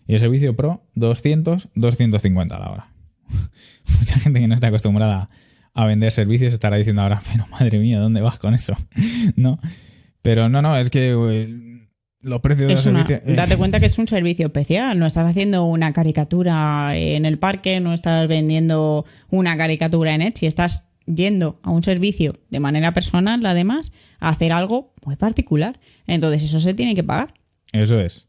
y 0.08 0.14
el 0.14 0.20
servicio 0.20 0.56
pro, 0.56 0.84
200, 0.96 1.70
250 1.76 2.56
a 2.56 2.60
la 2.60 2.72
hora. 2.72 2.92
Mucha 4.00 4.20
gente 4.20 4.40
que 4.40 4.48
no 4.48 4.54
está 4.54 4.68
acostumbrada 4.68 5.30
a 5.74 5.86
vender 5.86 6.12
servicios 6.12 6.54
estará 6.54 6.78
diciendo 6.78 7.02
ahora, 7.02 7.22
pero 7.32 7.46
madre 7.48 7.78
mía, 7.80 8.00
¿dónde 8.00 8.22
vas 8.22 8.40
con 8.40 8.54
eso? 8.54 8.76
¿No? 9.36 9.60
Pero 10.22 10.50
no, 10.50 10.62
no, 10.62 10.76
es 10.78 10.90
que 10.90 11.12
eh, 11.12 11.88
los 12.22 12.42
precios 12.42 12.68
de 12.68 12.74
los 12.74 12.80
Es 12.82 12.86
una- 12.88 13.06
servicios... 13.06 13.36
date 13.38 13.58
cuenta 13.58 13.80
que 13.80 13.86
es 13.86 13.98
un 13.98 14.08
servicio 14.08 14.48
especial. 14.48 14.98
No 15.00 15.06
estás 15.06 15.30
haciendo 15.30 15.66
una 15.66 15.94
caricatura 15.94 16.96
en 16.98 17.26
el 17.26 17.40
parque, 17.40 17.80
no 17.80 17.94
estás 17.94 18.28
vendiendo 18.28 19.06
una 19.30 19.56
caricatura 19.58 20.14
en 20.16 20.22
Etsy. 20.22 20.46
Estás 20.46 20.90
yendo 21.06 21.60
a 21.64 21.70
un 21.72 21.84
servicio 21.84 22.34
de 22.50 22.60
manera 22.60 22.92
personal, 22.94 23.46
además, 23.46 23.94
a 24.20 24.30
hacer 24.30 24.52
algo 24.52 24.94
muy 25.06 25.16
particular. 25.16 25.80
Entonces, 26.06 26.44
eso 26.44 26.60
se 26.60 26.74
tiene 26.74 26.96
que 26.96 27.04
pagar. 27.04 27.34
Eso 27.72 28.00
es. 28.02 28.28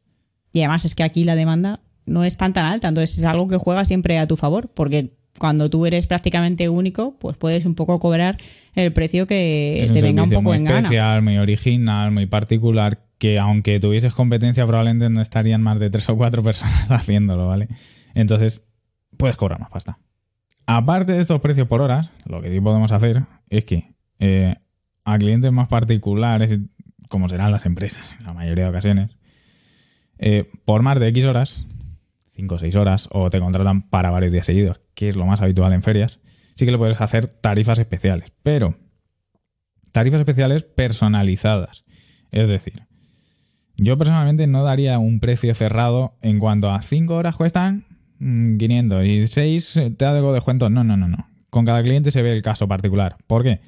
Y 0.53 0.61
además 0.61 0.85
es 0.85 0.95
que 0.95 1.03
aquí 1.03 1.25
la 1.25 1.35
demanda 1.35 1.81
no 2.07 2.23
es 2.25 2.37
tan 2.37 2.53
tan 2.53 2.67
alta. 2.67 2.89
Entonces, 2.89 3.19
es 3.19 3.25
algo 3.25 3.49
que 3.49 3.57
juega 3.57 3.85
siempre 3.85 4.19
a 4.19 4.27
tu 4.29 4.37
favor. 4.37 4.69
Porque 4.73 5.17
cuando 5.39 5.71
tú 5.71 5.87
eres 5.87 6.07
prácticamente 6.07 6.69
único, 6.69 7.17
pues 7.19 7.37
puedes 7.37 7.65
un 7.65 7.75
poco 7.75 7.99
cobrar 7.99 8.39
el 8.75 8.93
precio 8.93 9.27
que 9.27 9.83
es 9.83 9.93
te 9.93 9.99
un 9.99 10.03
venga 10.03 10.23
un 10.23 10.31
poco 10.31 10.43
muy 10.43 10.57
en 10.57 10.65
gana. 10.65 10.79
especial, 10.81 11.23
muy 11.23 11.39
original, 11.39 12.11
muy 12.11 12.27
particular, 12.27 12.99
que 13.19 13.39
aunque 13.39 13.81
tuvieses 13.81 14.15
competencia 14.15 14.67
probablemente 14.67 15.11
no 15.11 15.21
estarían 15.21 15.63
más 15.63 15.79
de 15.79 15.91
tres 15.91 16.09
o 16.09 16.17
cuatro 16.17 16.43
personas 16.43 16.91
haciéndolo, 16.91 17.47
¿vale? 17.47 17.69
Entonces, 18.15 18.65
puedes 19.17 19.37
cobrar 19.37 19.61
más 19.61 19.71
pasta. 19.71 19.99
Aparte 20.67 21.13
de 21.13 21.21
estos 21.21 21.41
precios 21.41 21.67
por 21.67 21.81
horas, 21.81 22.11
lo 22.27 22.43
que 22.43 22.51
sí 22.53 22.61
podemos 22.61 22.93
hacer 22.93 23.23
es 23.49 23.65
que 23.65 23.89
eh, 24.19 24.55
a 25.05 25.19
clientes 25.19 25.51
más 25.51 25.69
particulares, 25.69 26.59
como 27.09 27.29
serán 27.29 27.53
las 27.53 27.65
empresas 27.65 28.17
en 28.19 28.27
la 28.27 28.35
mayoría 28.35 28.65
de 28.65 28.71
ocasiones, 28.71 29.17
eh, 30.19 30.51
por 30.65 30.83
más 30.83 31.01
de 31.01 31.09
X 31.09 31.25
horas, 31.25 31.67
5 32.39 32.55
o 32.55 32.59
6 32.59 32.77
horas, 32.77 33.09
o 33.11 33.31
te 33.31 33.41
contratan 33.41 33.83
para 33.83 34.11
varios 34.11 34.31
días 34.31 34.47
seguidos, 34.47 34.81
que 34.95 35.09
es 35.09 35.17
lo 35.17 35.27
más 35.27 35.43
habitual 35.43 35.73
en 35.73 35.83
ferias, 35.83 36.21
sí 36.55 36.65
que 36.65 36.71
le 36.71 36.79
puedes 36.79 37.01
hacer 37.01 37.27
tarifas 37.27 37.81
especiales. 37.81 38.33
Pero 38.45 38.77
tarifas 39.91 40.21
especiales 40.21 40.63
personalizadas. 40.63 41.85
Es 42.31 42.49
decir, 42.49 42.85
Yo 43.77 43.99
personalmente 43.99 44.47
no 44.47 44.63
daría 44.63 44.99
un 44.99 45.19
precio 45.19 45.53
cerrado 45.55 46.15
en 46.23 46.39
cuanto 46.39 46.71
a 46.71 46.81
5 46.81 47.15
horas 47.15 47.37
cuestan 47.37 47.87
mm, 48.21 48.57
500 48.57 49.05
y 49.05 49.27
6 49.27 49.81
te 49.97 50.05
hago 50.05 50.33
descuento. 50.33 50.71
No, 50.71 50.85
no, 50.85 50.97
no, 50.97 51.09
no. 51.09 51.29
Con 51.51 51.65
cada 51.65 51.83
cliente 51.83 52.13
se 52.13 52.23
ve 52.23 52.31
el 52.31 52.43
caso 52.43 52.69
particular. 52.69 53.17
¿Por 53.27 53.43
qué? 53.43 53.61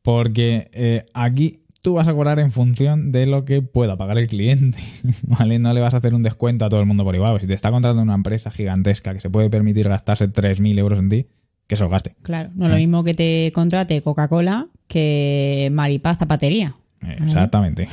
Porque 0.00 0.70
eh, 0.72 1.04
aquí 1.12 1.61
tú 1.82 1.94
vas 1.94 2.08
a 2.08 2.14
cobrar 2.14 2.38
en 2.38 2.50
función 2.50 3.12
de 3.12 3.26
lo 3.26 3.44
que 3.44 3.60
pueda 3.60 3.96
pagar 3.96 4.16
el 4.16 4.28
cliente, 4.28 4.78
¿vale? 5.26 5.58
No 5.58 5.72
le 5.74 5.80
vas 5.80 5.94
a 5.94 5.98
hacer 5.98 6.14
un 6.14 6.22
descuento 6.22 6.64
a 6.64 6.68
todo 6.68 6.80
el 6.80 6.86
mundo 6.86 7.04
por 7.04 7.14
igual. 7.14 7.38
Si 7.40 7.46
te 7.46 7.54
está 7.54 7.70
contratando 7.70 8.02
una 8.02 8.14
empresa 8.14 8.50
gigantesca 8.50 9.12
que 9.12 9.20
se 9.20 9.28
puede 9.28 9.50
permitir 9.50 9.88
gastarse 9.88 10.28
3.000 10.28 10.78
euros 10.78 10.98
en 10.98 11.08
ti, 11.08 11.26
que 11.66 11.76
se 11.76 11.82
lo 11.82 11.88
gaste. 11.88 12.14
Claro, 12.22 12.50
no 12.54 12.66
es 12.66 12.70
lo 12.70 12.76
mismo 12.76 13.04
que 13.04 13.14
te 13.14 13.50
contrate 13.52 14.00
Coca-Cola 14.00 14.68
que 14.86 15.70
Maripaz 15.72 16.18
Zapatería. 16.18 16.76
Exactamente. 17.20 17.88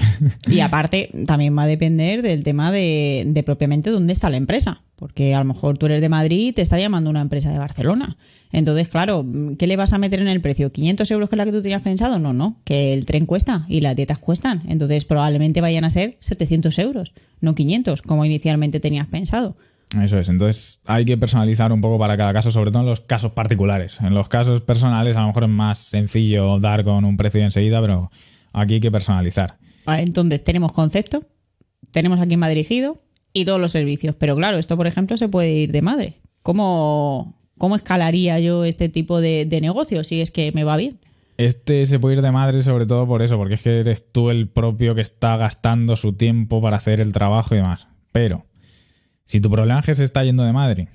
Y 0.48 0.60
aparte, 0.60 1.10
también 1.26 1.58
va 1.58 1.64
a 1.64 1.68
depender 1.68 2.22
del 2.22 2.44
tema 2.44 2.72
de, 2.72 3.24
de 3.28 3.44
propiamente 3.44 3.90
dónde 3.90 4.14
está 4.14 4.30
la 4.30 4.38
empresa. 4.38 4.82
Porque 4.96 5.34
a 5.34 5.40
lo 5.40 5.46
mejor 5.46 5.78
tú 5.78 5.86
eres 5.86 6.02
de 6.02 6.10
Madrid 6.10 6.50
y 6.50 6.54
te 6.54 6.62
está 6.62 6.78
llamando 6.78 7.10
una 7.10 7.22
empresa 7.22 7.52
de 7.52 7.58
Barcelona. 7.58 8.18
Entonces, 8.52 8.90
claro, 8.90 9.26
¿qué 9.58 9.66
le 9.66 9.78
vas 9.78 9.94
a 9.94 9.98
meter 9.98 10.20
en 10.20 10.28
el 10.28 10.42
precio? 10.42 10.74
¿500 10.74 11.10
euros 11.12 11.30
que 11.30 11.36
es 11.36 11.38
la 11.38 11.46
que 11.46 11.52
tú 11.52 11.62
tenías 11.62 11.82
pensado? 11.82 12.20
No, 12.20 12.34
no, 12.34 12.58
que 12.66 12.94
el 12.94 13.06
tren 13.06 13.26
cuesta 13.26 13.66
y 13.70 13.80
las 13.80 13.96
dietas 13.96 14.20
cuestan. 14.20 14.64
Entonces, 14.68 15.06
probablemente 15.06 15.62
vayan 15.62 15.86
a 15.86 15.90
ser 15.90 16.18
700 16.20 16.78
euros, 16.80 17.14
no 17.40 17.56
500, 17.56 18.02
como 18.02 18.26
inicialmente 18.26 18.80
tenías 18.80 19.08
pensado. 19.08 19.56
Eso 19.98 20.20
es, 20.20 20.30
entonces 20.30 20.82
hay 20.86 21.04
que 21.04 21.18
personalizar 21.18 21.72
un 21.72 21.82
poco 21.82 21.98
para 21.98 22.16
cada 22.16 22.32
caso, 22.32 22.52
sobre 22.52 22.70
todo 22.70 22.84
en 22.84 22.90
los 22.90 23.00
casos 23.02 23.32
particulares. 23.32 24.00
En 24.02 24.14
los 24.14 24.30
casos 24.30 24.62
personales 24.62 25.18
a 25.18 25.22
lo 25.22 25.28
mejor 25.28 25.46
es 25.46 25.50
más 25.50 25.80
sencillo 25.80 26.60
dar 26.60 26.84
con 26.84 27.06
un 27.06 27.18
precio 27.18 27.42
enseguida, 27.42 27.82
pero 27.82 28.12
aquí 28.54 28.76
hay 28.76 28.80
que 28.80 28.92
personalizar. 28.92 29.58
Entonces 29.88 30.44
tenemos 30.44 30.72
concepto, 30.72 31.24
tenemos 31.92 32.20
a 32.20 32.28
quién 32.28 32.42
va 32.42 32.50
dirigido 32.50 33.02
y 33.34 33.46
todos 33.46 33.60
los 33.60 33.72
servicios. 33.72 34.16
Pero 34.16 34.36
claro, 34.36 34.58
esto 34.58 34.78
por 34.78 34.88
ejemplo 34.88 35.18
se 35.18 35.30
puede 35.30 35.52
ir 35.52 35.72
de 35.72 35.82
madre. 35.82 36.22
¿Cómo, 36.42 37.40
cómo 37.58 37.76
escalaría 37.76 38.40
yo 38.40 38.66
este 38.66 38.90
tipo 38.90 39.22
de, 39.22 39.46
de 39.46 39.62
negocio 39.62 40.04
si 40.04 40.22
es 40.22 40.32
que 40.32 40.52
me 40.52 40.64
va 40.64 40.78
bien? 40.78 41.00
Este 41.38 41.86
se 41.86 42.00
puede 42.00 42.18
ir 42.18 42.22
de 42.22 42.32
madre 42.32 42.62
sobre 42.62 42.86
todo 42.86 43.08
por 43.08 43.22
eso, 43.22 43.38
porque 43.38 43.54
es 43.54 43.62
que 43.62 43.80
eres 43.80 44.12
tú 44.12 44.30
el 44.30 44.50
propio 44.50 44.94
que 44.94 45.02
está 45.02 45.38
gastando 45.38 45.96
su 45.96 46.14
tiempo 46.14 46.62
para 46.62 46.78
hacer 46.78 47.00
el 47.00 47.14
trabajo 47.14 47.56
y 47.56 47.60
demás. 47.60 47.88
Pero 48.12 48.46
si 49.26 49.40
tu 49.40 49.50
problema 49.50 49.80
es 49.80 49.86
que 49.86 49.96
se 49.96 50.04
está 50.04 50.24
yendo 50.24 50.44
de 50.44 50.52
madre 50.52 50.90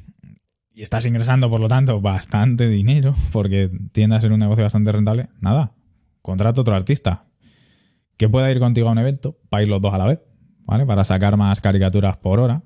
y 0.75 0.83
estás 0.83 1.07
ingresando, 1.07 1.49
por 1.49 1.61
lo 1.61 1.69
tanto, 1.69 2.01
bastante 2.01 2.69
dinero, 2.69 3.15
porque 3.33 3.71
tiende 3.93 4.17
a 4.17 4.21
ser 4.21 4.33
un 4.33 4.41
negocio 4.41 4.65
bastante 4.65 4.91
rentable, 4.93 5.29
nada, 5.41 5.73
contrata 6.21 6.61
otro 6.61 6.75
artista 6.75 7.25
que 8.17 8.29
pueda 8.29 8.51
ir 8.51 8.59
contigo 8.59 8.89
a 8.89 8.93
un 8.93 8.99
evento 8.99 9.37
para 9.49 9.63
ir 9.63 9.69
los 9.69 9.83
dos 9.83 9.93
a 9.95 9.99
la 9.99 10.07
vez, 10.07 10.21
¿vale? 10.67 10.87
Para 10.87 11.05
sacar 11.05 11.37
más 11.37 11.61
caricaturas 11.61 12.17
por 12.17 12.41
hora. 12.41 12.63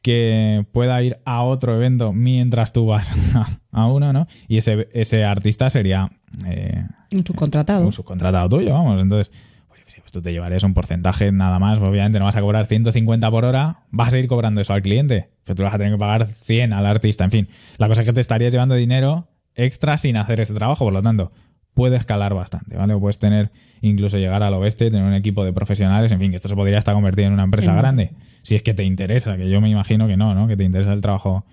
Que 0.00 0.64
pueda 0.72 1.02
ir 1.02 1.18
a 1.24 1.42
otro 1.42 1.74
evento 1.74 2.12
mientras 2.12 2.72
tú 2.72 2.86
vas 2.86 3.10
a 3.72 3.86
uno, 3.86 4.12
¿no? 4.12 4.26
Y 4.46 4.58
ese, 4.58 4.88
ese 4.92 5.24
artista 5.24 5.68
sería 5.70 6.10
eh, 6.46 6.84
Un 7.12 7.26
subcontratado. 7.26 7.84
un 7.84 7.92
subcontratado 7.92 8.48
tuyo, 8.48 8.72
vamos. 8.74 9.02
Entonces, 9.02 9.32
pues, 9.66 9.82
pues 10.00 10.12
tú 10.12 10.22
te 10.22 10.30
llevarías 10.30 10.62
un 10.62 10.72
porcentaje 10.72 11.32
nada 11.32 11.58
más. 11.58 11.80
Obviamente 11.80 12.20
no 12.20 12.26
vas 12.26 12.36
a 12.36 12.40
cobrar 12.40 12.66
150 12.66 13.28
por 13.30 13.44
hora, 13.44 13.80
vas 13.90 14.14
a 14.14 14.18
ir 14.18 14.28
cobrando 14.28 14.60
eso 14.60 14.72
al 14.72 14.82
cliente. 14.82 15.30
Pero 15.44 15.56
tú 15.56 15.62
vas 15.64 15.74
a 15.74 15.78
tener 15.78 15.94
que 15.94 15.98
pagar 15.98 16.26
100 16.26 16.72
al 16.72 16.86
artista. 16.86 17.24
En 17.24 17.32
fin, 17.32 17.48
la 17.76 17.88
cosa 17.88 18.02
es 18.02 18.06
que 18.06 18.12
te 18.12 18.20
estarías 18.20 18.52
llevando 18.52 18.76
dinero 18.76 19.28
extra 19.56 19.96
sin 19.96 20.16
hacer 20.16 20.40
ese 20.40 20.54
trabajo. 20.54 20.84
Por 20.84 20.92
lo 20.92 21.02
tanto, 21.02 21.32
puede 21.78 21.96
escalar 21.96 22.34
bastante, 22.34 22.76
¿vale? 22.76 22.92
O 22.94 22.98
puedes 22.98 23.20
tener, 23.20 23.52
incluso 23.82 24.18
llegar 24.18 24.42
al 24.42 24.52
oeste, 24.54 24.90
tener 24.90 25.06
un 25.06 25.14
equipo 25.14 25.44
de 25.44 25.52
profesionales. 25.52 26.10
En 26.10 26.18
fin, 26.18 26.30
que 26.30 26.36
esto 26.36 26.48
se 26.48 26.56
podría 26.56 26.76
hasta 26.76 26.92
convertir 26.92 27.26
en 27.26 27.34
una 27.34 27.44
empresa 27.44 27.70
Sí. 27.70 27.78
grande. 27.78 28.10
Si 28.42 28.56
es 28.56 28.64
que 28.64 28.74
te 28.74 28.82
interesa, 28.82 29.36
que 29.36 29.48
yo 29.48 29.60
me 29.60 29.70
imagino 29.70 30.08
que 30.08 30.16
no, 30.16 30.34
¿no? 30.34 30.48
Que 30.48 30.56
te 30.56 30.64
interesa 30.64 30.92
el 30.92 31.02
trabajo 31.02 31.46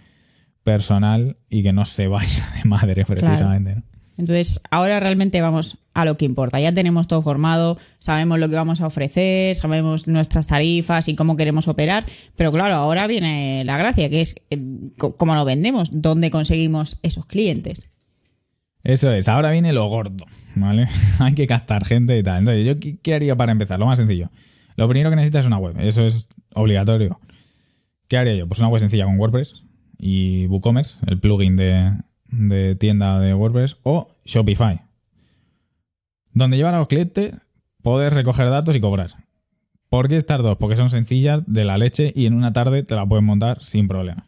personal 0.64 1.38
y 1.48 1.62
que 1.62 1.74
no 1.74 1.86
se 1.86 2.08
vaya 2.08 2.44
de 2.64 2.68
madre 2.68 3.06
precisamente, 3.06 3.76
¿no? 3.76 3.84
Entonces, 4.18 4.62
ahora 4.72 5.00
realmente 5.00 5.42
vamos 5.42 5.78
a 5.94 6.06
lo 6.06 6.18
que 6.18 6.26
importa. 6.26 6.60
Ya 6.60 6.74
tenemos 6.74 7.08
todo 7.08 7.22
formado, 7.22 7.78
sabemos 8.00 8.40
lo 8.40 8.50
que 8.50 8.56
vamos 8.56 8.82
a 8.82 8.88
ofrecer, 8.88 9.56
sabemos 9.58 10.08
nuestras 10.08 10.48
tarifas 10.48 11.08
y 11.08 11.16
cómo 11.16 11.36
queremos 11.36 11.68
operar, 11.68 12.06
pero 12.36 12.52
claro, 12.52 12.76
ahora 12.78 13.06
viene 13.06 13.64
la 13.64 13.78
gracia, 13.78 14.10
que 14.10 14.22
es 14.22 14.36
eh, 14.50 14.58
cómo 14.98 15.36
lo 15.36 15.46
vendemos, 15.46 15.90
dónde 15.92 16.32
conseguimos 16.32 16.98
esos 17.04 17.28
clientes. 17.28 17.88
Eso 18.86 19.12
es, 19.12 19.28
ahora 19.28 19.50
viene 19.50 19.74
lo 19.74 19.88
gordo, 19.88 20.26
¿vale? 20.54 20.88
Hay 21.20 21.34
que 21.34 21.48
captar 21.48 21.84
gente 21.86 22.18
y 22.20 22.22
tal. 22.22 22.40
Entonces, 22.40 22.66
¿yo 22.66 23.00
qué, 23.02 23.16
haría 23.16 23.36
para 23.36 23.52
empezar? 23.52 23.80
Lo 23.80 23.88
más 23.88 23.98
sencillo. 23.98 24.30
Lo 24.78 24.88
primero 24.88 25.10
que 25.10 25.16
necesitas 25.16 25.42
es 25.42 25.48
una 25.48 25.58
web, 25.58 25.76
eso 25.80 26.06
es 26.06 26.30
obligatorio. 26.54 27.20
¿Qué 28.08 28.18
haría 28.18 28.36
yo? 28.36 28.48
Pues 28.48 28.60
una 28.60 28.68
web 28.68 28.80
sencilla 28.80 29.06
con 29.06 29.20
WordPress 29.20 29.64
y 29.98 30.46
WooCommerce, 30.46 31.00
el 31.08 31.20
plugin 31.20 31.56
de, 31.56 31.94
de 32.28 32.76
tienda 32.76 33.20
de 33.20 33.34
WordPress, 33.34 33.78
o 33.82 34.08
Shopify. 34.24 34.82
Donde 36.34 36.58
llevar 36.58 36.76
a 36.76 36.80
los 36.80 36.88
clientes, 36.88 37.34
poder 37.82 38.14
recoger 38.14 38.52
datos 38.52 38.76
y 38.76 38.82
cobrar. 38.82 39.10
¿Por 39.90 40.10
qué 40.10 40.18
estas 40.18 40.44
dos? 40.44 40.58
Porque 40.58 40.78
son 40.78 40.92
sencillas 40.92 41.42
de 41.48 41.64
la 41.64 41.80
leche 41.80 42.14
y 42.16 42.28
en 42.28 42.36
una 42.36 42.54
tarde 42.54 42.84
te 42.84 42.94
la 42.94 43.08
puedes 43.08 43.26
montar 43.26 43.64
sin 43.64 43.88
problema. 43.88 44.28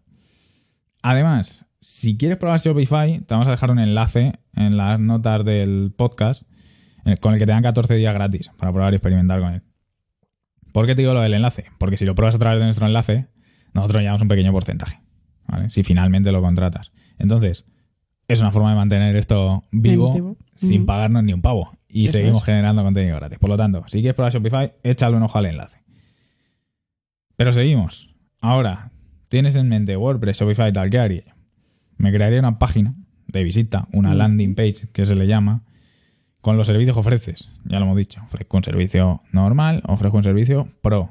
Además, 1.03 1.66
si 1.79 2.17
quieres 2.17 2.37
probar 2.37 2.59
Shopify, 2.59 3.19
te 3.19 3.33
vamos 3.33 3.47
a 3.47 3.51
dejar 3.51 3.71
un 3.71 3.79
enlace 3.79 4.39
en 4.55 4.77
las 4.77 4.99
notas 4.99 5.45
del 5.45 5.93
podcast 5.95 6.43
eh, 7.05 7.17
con 7.17 7.33
el 7.33 7.39
que 7.39 7.45
te 7.45 7.51
dan 7.51 7.63
14 7.63 7.95
días 7.95 8.13
gratis 8.13 8.51
para 8.57 8.71
probar 8.71 8.93
y 8.93 8.97
experimentar 8.97 9.39
con 9.39 9.53
él. 9.53 9.63
¿Por 10.73 10.85
qué 10.85 10.95
te 10.95 11.01
digo 11.01 11.13
lo 11.13 11.21
del 11.21 11.33
enlace? 11.33 11.65
Porque 11.77 11.97
si 11.97 12.05
lo 12.05 12.15
pruebas 12.15 12.35
a 12.35 12.39
través 12.39 12.59
de 12.59 12.65
nuestro 12.65 12.85
enlace, 12.85 13.27
nosotros 13.73 14.01
llevamos 14.01 14.21
un 14.21 14.27
pequeño 14.27 14.51
porcentaje, 14.51 14.99
¿vale? 15.47 15.69
Si 15.69 15.83
finalmente 15.83 16.31
lo 16.31 16.41
contratas. 16.41 16.91
Entonces, 17.17 17.65
es 18.27 18.39
una 18.39 18.51
forma 18.51 18.71
de 18.71 18.75
mantener 18.75 19.15
esto 19.15 19.61
vivo 19.71 20.37
sin 20.55 20.85
pagarnos 20.85 21.23
ni 21.23 21.33
un 21.33 21.41
pavo. 21.41 21.77
Y 21.87 22.07
Eso 22.07 22.17
seguimos 22.17 22.39
es. 22.39 22.43
generando 22.43 22.83
contenido 22.83 23.15
gratis. 23.15 23.39
Por 23.39 23.49
lo 23.49 23.55
tanto, 23.57 23.83
si 23.87 23.99
quieres 24.01 24.15
probar 24.15 24.33
Shopify, 24.33 24.73
échale 24.83 25.15
un 25.15 25.23
ojo 25.23 25.37
al 25.37 25.45
enlace. 25.45 25.81
Pero 27.37 27.53
seguimos. 27.53 28.13
Ahora, 28.41 28.91
tienes 29.29 29.55
en 29.55 29.69
mente 29.69 29.95
WordPress, 29.95 30.39
Shopify 30.39 30.69
y 30.69 30.73
tal, 30.73 30.89
¿qué 30.89 30.99
haría? 30.99 31.36
Me 31.97 32.11
crearía 32.11 32.39
una 32.39 32.59
página 32.59 32.93
de 33.27 33.43
visita, 33.43 33.87
una 33.91 34.11
Mm. 34.13 34.17
landing 34.17 34.55
page, 34.55 34.87
que 34.93 35.05
se 35.05 35.15
le 35.15 35.27
llama, 35.27 35.63
con 36.41 36.55
los 36.57 36.67
servicios 36.67 36.95
que 36.95 36.99
ofreces. 37.01 37.49
Ya 37.65 37.79
lo 37.79 37.85
hemos 37.85 37.97
dicho. 37.97 38.21
Ofrezco 38.25 38.57
un 38.57 38.63
servicio 38.63 39.21
normal, 39.31 39.81
ofrezco 39.85 40.17
un 40.17 40.23
servicio 40.23 40.67
pro. 40.81 41.09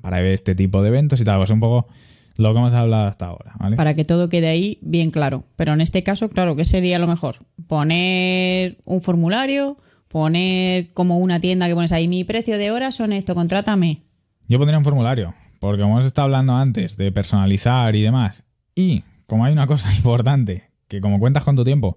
Para 0.00 0.22
este 0.22 0.54
tipo 0.54 0.82
de 0.82 0.88
eventos 0.88 1.20
y 1.20 1.24
tal. 1.24 1.38
Pues 1.38 1.50
un 1.50 1.60
poco 1.60 1.88
lo 2.36 2.52
que 2.52 2.58
hemos 2.58 2.72
hablado 2.74 3.08
hasta 3.08 3.26
ahora, 3.26 3.54
¿vale? 3.58 3.76
Para 3.76 3.94
que 3.94 4.04
todo 4.04 4.28
quede 4.28 4.48
ahí 4.48 4.78
bien 4.82 5.10
claro. 5.10 5.44
Pero 5.56 5.72
en 5.72 5.80
este 5.80 6.02
caso, 6.02 6.28
claro, 6.28 6.56
¿qué 6.56 6.64
sería 6.64 6.98
lo 6.98 7.06
mejor? 7.06 7.36
Poner 7.66 8.78
un 8.84 9.00
formulario, 9.00 9.78
poner 10.08 10.92
como 10.92 11.18
una 11.18 11.40
tienda 11.40 11.66
que 11.66 11.74
pones 11.74 11.92
ahí, 11.92 12.06
mi 12.06 12.22
precio 12.24 12.58
de 12.58 12.70
horas 12.70 12.94
son 12.96 13.12
esto, 13.12 13.34
contrátame. 13.34 14.02
Yo 14.46 14.58
pondría 14.58 14.78
un 14.78 14.84
formulario, 14.84 15.34
porque 15.58 15.82
como 15.82 15.94
hemos 15.94 16.04
estado 16.04 16.26
hablando 16.26 16.54
antes 16.54 16.96
de 16.96 17.10
personalizar 17.10 17.96
y 17.96 18.02
demás, 18.02 18.44
y 18.74 19.02
como 19.34 19.46
hay 19.46 19.52
una 19.52 19.66
cosa 19.66 19.92
importante, 19.96 20.70
que 20.86 21.00
como 21.00 21.18
cuentas 21.18 21.42
con 21.42 21.56
tu 21.56 21.64
tiempo 21.64 21.96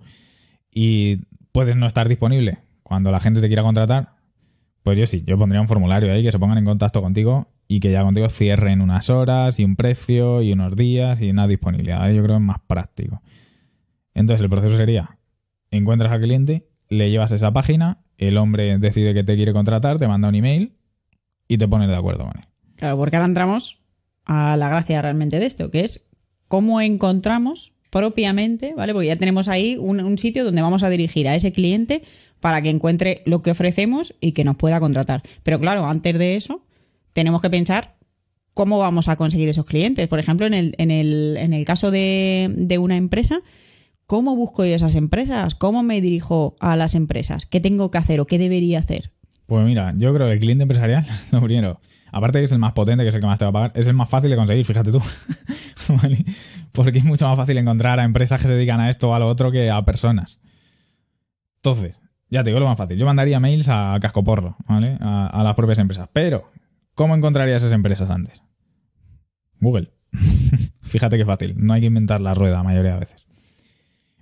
y 0.71 1.17
puedes 1.51 1.75
no 1.75 1.85
estar 1.85 2.09
disponible 2.09 2.57
cuando 2.81 3.11
la 3.11 3.19
gente 3.19 3.41
te 3.41 3.47
quiera 3.47 3.61
contratar, 3.61 4.15
pues 4.81 4.97
yo 4.97 5.05
sí, 5.05 5.23
yo 5.23 5.37
pondría 5.37 5.61
un 5.61 5.67
formulario 5.67 6.11
ahí 6.11 6.23
que 6.23 6.31
se 6.31 6.39
pongan 6.39 6.57
en 6.57 6.65
contacto 6.65 6.99
contigo 6.99 7.47
y 7.67 7.79
que 7.79 7.91
ya 7.91 8.01
contigo 8.01 8.27
cierren 8.29 8.81
unas 8.81 9.11
horas 9.11 9.59
y 9.59 9.65
un 9.65 9.75
precio 9.75 10.41
y 10.41 10.51
unos 10.51 10.75
días 10.75 11.21
y 11.21 11.29
una 11.29 11.45
disponibilidad. 11.45 12.09
Yo 12.09 12.23
creo 12.23 12.37
que 12.37 12.41
es 12.41 12.47
más 12.47 12.57
práctico. 12.65 13.21
Entonces 14.15 14.41
el 14.41 14.49
proceso 14.49 14.75
sería, 14.75 15.19
encuentras 15.69 16.11
al 16.11 16.21
cliente, 16.21 16.67
le 16.89 17.11
llevas 17.11 17.31
esa 17.31 17.53
página, 17.53 17.99
el 18.17 18.37
hombre 18.37 18.79
decide 18.79 19.13
que 19.13 19.23
te 19.23 19.35
quiere 19.35 19.53
contratar, 19.53 19.99
te 19.99 20.07
manda 20.07 20.27
un 20.27 20.33
email 20.33 20.73
y 21.47 21.59
te 21.59 21.67
pones 21.67 21.87
de 21.87 21.97
acuerdo 21.97 22.23
con 22.23 22.35
él. 22.35 22.45
Claro, 22.77 22.97
porque 22.97 23.15
ahora 23.15 23.27
entramos 23.27 23.79
a 24.25 24.57
la 24.57 24.69
gracia 24.69 25.03
realmente 25.03 25.37
de 25.37 25.45
esto, 25.45 25.69
que 25.69 25.81
es 25.81 26.07
cómo 26.47 26.81
encontramos 26.81 27.73
propiamente, 27.89 28.73
¿vale? 28.75 28.93
Porque 28.93 29.07
ya 29.07 29.15
tenemos 29.15 29.47
ahí 29.47 29.77
un, 29.77 30.17
sitio 30.17 30.43
donde 30.43 30.61
vamos 30.61 30.83
a 30.83 30.89
dirigir 30.89 31.27
a 31.27 31.35
ese 31.35 31.51
cliente 31.51 32.03
para 32.39 32.61
que 32.61 32.69
encuentre 32.69 33.21
lo 33.25 33.41
que 33.41 33.51
ofrecemos 33.51 34.13
y 34.21 34.33
que 34.33 34.43
nos 34.43 34.55
pueda 34.55 34.79
contratar. 34.79 35.23
Pero 35.43 35.59
claro, 35.59 35.85
antes 35.85 36.17
de 36.17 36.35
eso, 36.35 36.61
tenemos 37.13 37.41
que 37.41 37.49
pensar 37.49 37.95
cómo 38.53 38.77
vamos 38.77 39.07
a 39.07 39.15
conseguir 39.15 39.49
esos 39.49 39.65
clientes. 39.65 40.07
Por 40.07 40.19
ejemplo, 40.19 40.45
en 40.45 40.53
el, 40.53 40.75
en 40.77 40.91
el, 40.91 41.37
en 41.37 41.53
el 41.53 41.65
caso 41.65 41.91
de, 41.91 42.53
de 42.55 42.77
una 42.77 42.97
empresa, 42.97 43.39
¿cómo 44.05 44.35
busco 44.35 44.65
yo 44.65 44.75
esas 44.75 44.95
empresas? 44.95 45.55
¿Cómo 45.55 45.83
me 45.83 46.01
dirijo 46.01 46.55
a 46.59 46.75
las 46.75 46.95
empresas? 46.95 47.45
¿Qué 47.45 47.59
tengo 47.59 47.91
que 47.91 47.97
hacer 47.97 48.19
o 48.19 48.25
qué 48.25 48.37
debería 48.37 48.79
hacer? 48.79 49.11
Pues 49.47 49.65
mira, 49.65 49.93
yo 49.97 50.13
creo 50.13 50.27
que 50.27 50.33
el 50.33 50.39
cliente 50.39 50.63
empresarial, 50.63 51.05
lo 51.31 51.41
primero, 51.41 51.79
aparte 52.11 52.39
que 52.39 52.45
es 52.45 52.51
el 52.51 52.59
más 52.59 52.73
potente, 52.73 53.03
que 53.03 53.09
es 53.09 53.15
el 53.15 53.21
que 53.21 53.27
más 53.27 53.39
te 53.39 53.45
va 53.45 53.49
a 53.49 53.53
pagar, 53.53 53.71
es 53.75 53.87
el 53.87 53.93
más 53.93 54.09
fácil 54.09 54.29
de 54.29 54.35
conseguir, 54.35 54.65
fíjate 54.65 54.91
tú. 54.91 55.01
Porque 56.71 56.99
es 56.99 57.05
mucho 57.05 57.27
más 57.27 57.37
fácil 57.37 57.57
encontrar 57.57 57.99
a 57.99 58.03
empresas 58.03 58.39
que 58.39 58.47
se 58.47 58.53
dedican 58.53 58.79
a 58.79 58.89
esto 58.89 59.09
o 59.09 59.13
a 59.13 59.19
lo 59.19 59.27
otro 59.27 59.51
que 59.51 59.69
a 59.69 59.81
personas. 59.83 60.39
Entonces, 61.57 61.99
ya 62.29 62.43
te 62.43 62.49
digo 62.49 62.59
lo 62.59 62.67
más 62.67 62.77
fácil. 62.77 62.97
Yo 62.97 63.05
mandaría 63.05 63.39
mails 63.39 63.67
a 63.69 63.97
cascoporro, 64.01 64.57
¿vale? 64.67 64.97
A, 64.99 65.41
las 65.43 65.55
propias 65.55 65.79
empresas. 65.79 66.09
Pero, 66.13 66.51
¿cómo 66.93 67.15
encontrarías 67.15 67.61
esas 67.61 67.73
empresas 67.73 68.09
antes? 68.09 68.43
Google. 69.59 69.91
Fíjate 70.81 71.17
qué 71.17 71.25
fácil. 71.25 71.55
No 71.57 71.73
hay 71.73 71.81
que 71.81 71.87
inventar 71.87 72.21
la 72.21 72.33
rueda 72.33 72.57
la 72.57 72.63
mayoría 72.63 72.93
de 72.93 72.99
veces. 72.99 73.27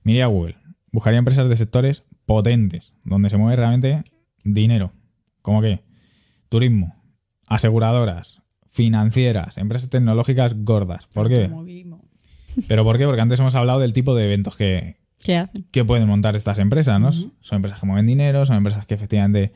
Miraría 0.03 0.25
a 0.25 0.29
Google. 0.29 0.57
Buscaría 0.91 1.19
empresas 1.19 1.49
de 1.49 1.55
sectores 1.55 2.03
potentes, 2.25 2.93
donde 3.03 3.29
se 3.29 3.37
mueve 3.37 3.55
realmente 3.55 4.03
dinero. 4.43 4.93
¿Cómo 5.41 5.61
qué? 5.61 5.83
Turismo, 6.49 6.95
aseguradoras, 7.47 8.41
financieras, 8.75 9.57
empresas 9.57 9.89
tecnológicas 9.89 10.53
gordas. 10.65 11.07
¿Por 11.13 11.29
qué? 11.29 11.49
¿Pero 12.67 12.83
por 12.83 12.97
qué? 12.97 13.05
Porque 13.05 13.21
antes 13.21 13.39
hemos 13.39 13.55
hablado 13.55 13.79
del 13.79 13.93
tipo 13.93 14.13
de 14.15 14.25
eventos 14.25 14.57
que, 14.57 14.97
¿Qué 15.23 15.37
hacen? 15.37 15.65
que 15.71 15.85
pueden 15.85 16.09
montar 16.09 16.35
estas 16.35 16.59
empresas, 16.59 16.99
¿no? 16.99 17.11
Son 17.13 17.55
empresas 17.55 17.79
que 17.79 17.85
mueven 17.85 18.05
dinero, 18.05 18.45
son 18.45 18.57
empresas 18.57 18.85
que 18.85 18.93
efectivamente 18.95 19.53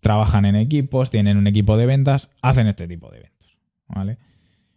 trabajan 0.00 0.46
en 0.46 0.56
equipos, 0.56 1.10
tienen 1.10 1.36
un 1.36 1.46
equipo 1.46 1.76
de 1.76 1.84
ventas, 1.84 2.30
hacen 2.40 2.66
este 2.66 2.88
tipo 2.88 3.10
de 3.10 3.18
eventos, 3.18 3.58
¿vale? 3.88 4.16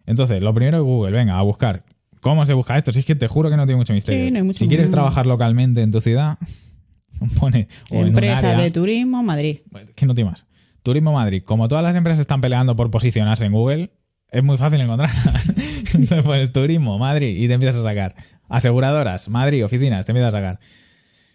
Entonces, 0.05 0.41
lo 0.41 0.53
primero 0.53 0.79
es 0.79 0.83
Google, 0.83 1.11
venga, 1.11 1.39
a 1.39 1.41
buscar. 1.41 1.85
¿Cómo 2.19 2.43
se 2.45 2.53
busca 2.53 2.77
esto? 2.77 2.91
Si 2.91 2.99
es 2.99 3.05
que 3.05 3.15
te 3.15 3.29
juro 3.29 3.49
que 3.49 3.55
no 3.55 3.65
tiene 3.65 3.77
mucho 3.77 3.93
misterio. 3.93 4.25
Sí, 4.25 4.31
no 4.31 4.37
hay 4.39 4.43
mucho 4.43 4.59
si 4.59 4.67
quieres 4.67 4.91
trabajar 4.91 5.25
localmente 5.25 5.81
en 5.81 5.91
tu 5.91 6.01
ciudad, 6.01 6.37
pone 7.39 7.69
o 7.91 7.95
en 7.95 8.01
un 8.01 8.07
Empresa 8.09 8.51
área- 8.51 8.61
de 8.63 8.71
turismo, 8.71 9.23
Madrid. 9.23 9.59
que 9.95 10.05
no 10.05 10.13
tiene 10.13 10.31
más. 10.31 10.45
Turismo 10.83 11.13
Madrid. 11.13 11.43
Como 11.43 11.67
todas 11.67 11.83
las 11.83 11.95
empresas 11.95 12.19
están 12.19 12.41
peleando 12.41 12.75
por 12.75 12.91
posicionarse 12.91 13.45
en 13.45 13.53
Google, 13.53 13.91
es 14.29 14.43
muy 14.43 14.57
fácil 14.57 14.81
encontrar. 14.81 15.09
Entonces 15.93 16.23
pones 16.23 16.51
Turismo 16.51 16.99
Madrid 16.99 17.41
y 17.41 17.47
te 17.47 17.53
empiezas 17.53 17.81
a 17.81 17.83
sacar. 17.83 18.15
Aseguradoras, 18.49 19.29
Madrid, 19.29 19.63
oficinas, 19.65 20.05
te 20.05 20.11
empiezas 20.11 20.33
a 20.33 20.37
sacar. 20.37 20.59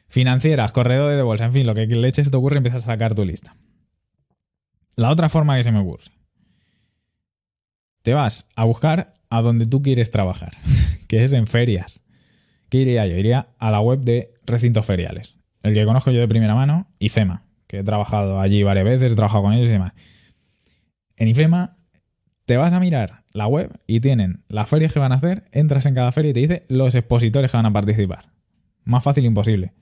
Financieras, 0.08 0.72
corredores 0.72 1.16
de 1.16 1.22
bolsa, 1.22 1.46
en 1.46 1.52
fin, 1.52 1.66
lo 1.66 1.74
que 1.74 1.86
leche 1.86 2.24
se 2.24 2.30
te 2.30 2.36
ocurre, 2.36 2.58
empiezas 2.58 2.82
a 2.84 2.86
sacar 2.86 3.14
tu 3.14 3.24
lista. 3.24 3.56
La 4.96 5.10
otra 5.10 5.28
forma 5.28 5.56
que 5.56 5.62
se 5.62 5.72
me 5.72 5.80
ocurre. 5.80 6.04
Te 8.02 8.14
vas 8.14 8.46
a 8.56 8.64
buscar 8.64 9.14
a 9.30 9.42
donde 9.42 9.66
tú 9.66 9.82
quieres 9.82 10.10
trabajar, 10.10 10.52
que 11.08 11.24
es 11.24 11.32
en 11.32 11.46
ferias. 11.46 12.00
¿Qué 12.68 12.78
iría 12.78 13.06
yo? 13.06 13.16
Iría 13.16 13.48
a 13.58 13.70
la 13.70 13.80
web 13.80 14.00
de 14.00 14.34
recintos 14.44 14.84
feriales. 14.84 15.36
El 15.62 15.74
que 15.74 15.84
conozco 15.84 16.10
yo 16.10 16.20
de 16.20 16.28
primera 16.28 16.54
mano, 16.54 16.88
IFEMA, 16.98 17.47
que 17.68 17.78
he 17.78 17.84
trabajado 17.84 18.40
allí 18.40 18.64
varias 18.64 18.84
veces, 18.84 19.12
he 19.12 19.14
trabajado 19.14 19.44
con 19.44 19.52
ellos 19.52 19.68
y 19.68 19.72
demás. 19.72 19.92
En 21.16 21.28
IFEMA 21.28 21.76
te 22.44 22.56
vas 22.56 22.72
a 22.72 22.80
mirar 22.80 23.24
la 23.32 23.46
web 23.46 23.78
y 23.86 24.00
tienen 24.00 24.42
las 24.48 24.68
ferias 24.68 24.92
que 24.92 24.98
van 24.98 25.12
a 25.12 25.16
hacer, 25.16 25.44
entras 25.52 25.86
en 25.86 25.94
cada 25.94 26.10
feria 26.10 26.30
y 26.30 26.34
te 26.34 26.40
dice 26.40 26.66
los 26.68 26.94
expositores 26.94 27.50
que 27.50 27.56
van 27.56 27.66
a 27.66 27.72
participar. 27.72 28.32
Más 28.84 29.04
fácil 29.04 29.26
imposible. 29.26 29.74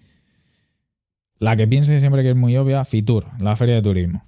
La 1.38 1.56
que 1.56 1.68
piense 1.68 2.00
siempre 2.00 2.22
que 2.22 2.30
es 2.30 2.36
muy 2.36 2.56
obvia, 2.56 2.84
Fitur, 2.84 3.26
la 3.38 3.54
feria 3.54 3.76
de 3.76 3.82
turismo. 3.82 4.24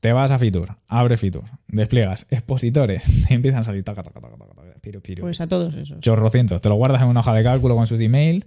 Te 0.00 0.12
vas 0.12 0.30
a 0.30 0.38
Fitur, 0.38 0.78
abre 0.88 1.16
Fitur, 1.16 1.44
despliegas 1.68 2.26
expositores, 2.30 3.04
te 3.28 3.34
empiezan 3.34 3.60
a 3.60 3.64
salir 3.64 3.84
taca, 3.84 4.02
taca, 4.02 4.20
taca, 4.20 4.36
taca, 4.36 4.54
taca, 4.54 4.80
piru, 4.80 5.00
piru. 5.00 5.20
Pues 5.20 5.40
a 5.40 5.46
todos 5.46 5.74
esos. 5.76 6.00
chorrocientos. 6.00 6.60
Te 6.60 6.68
lo 6.68 6.74
guardas 6.74 7.02
en 7.02 7.08
una 7.08 7.20
hoja 7.20 7.34
de 7.34 7.44
cálculo 7.44 7.76
con 7.76 7.86
sus 7.86 8.00
emails 8.00 8.46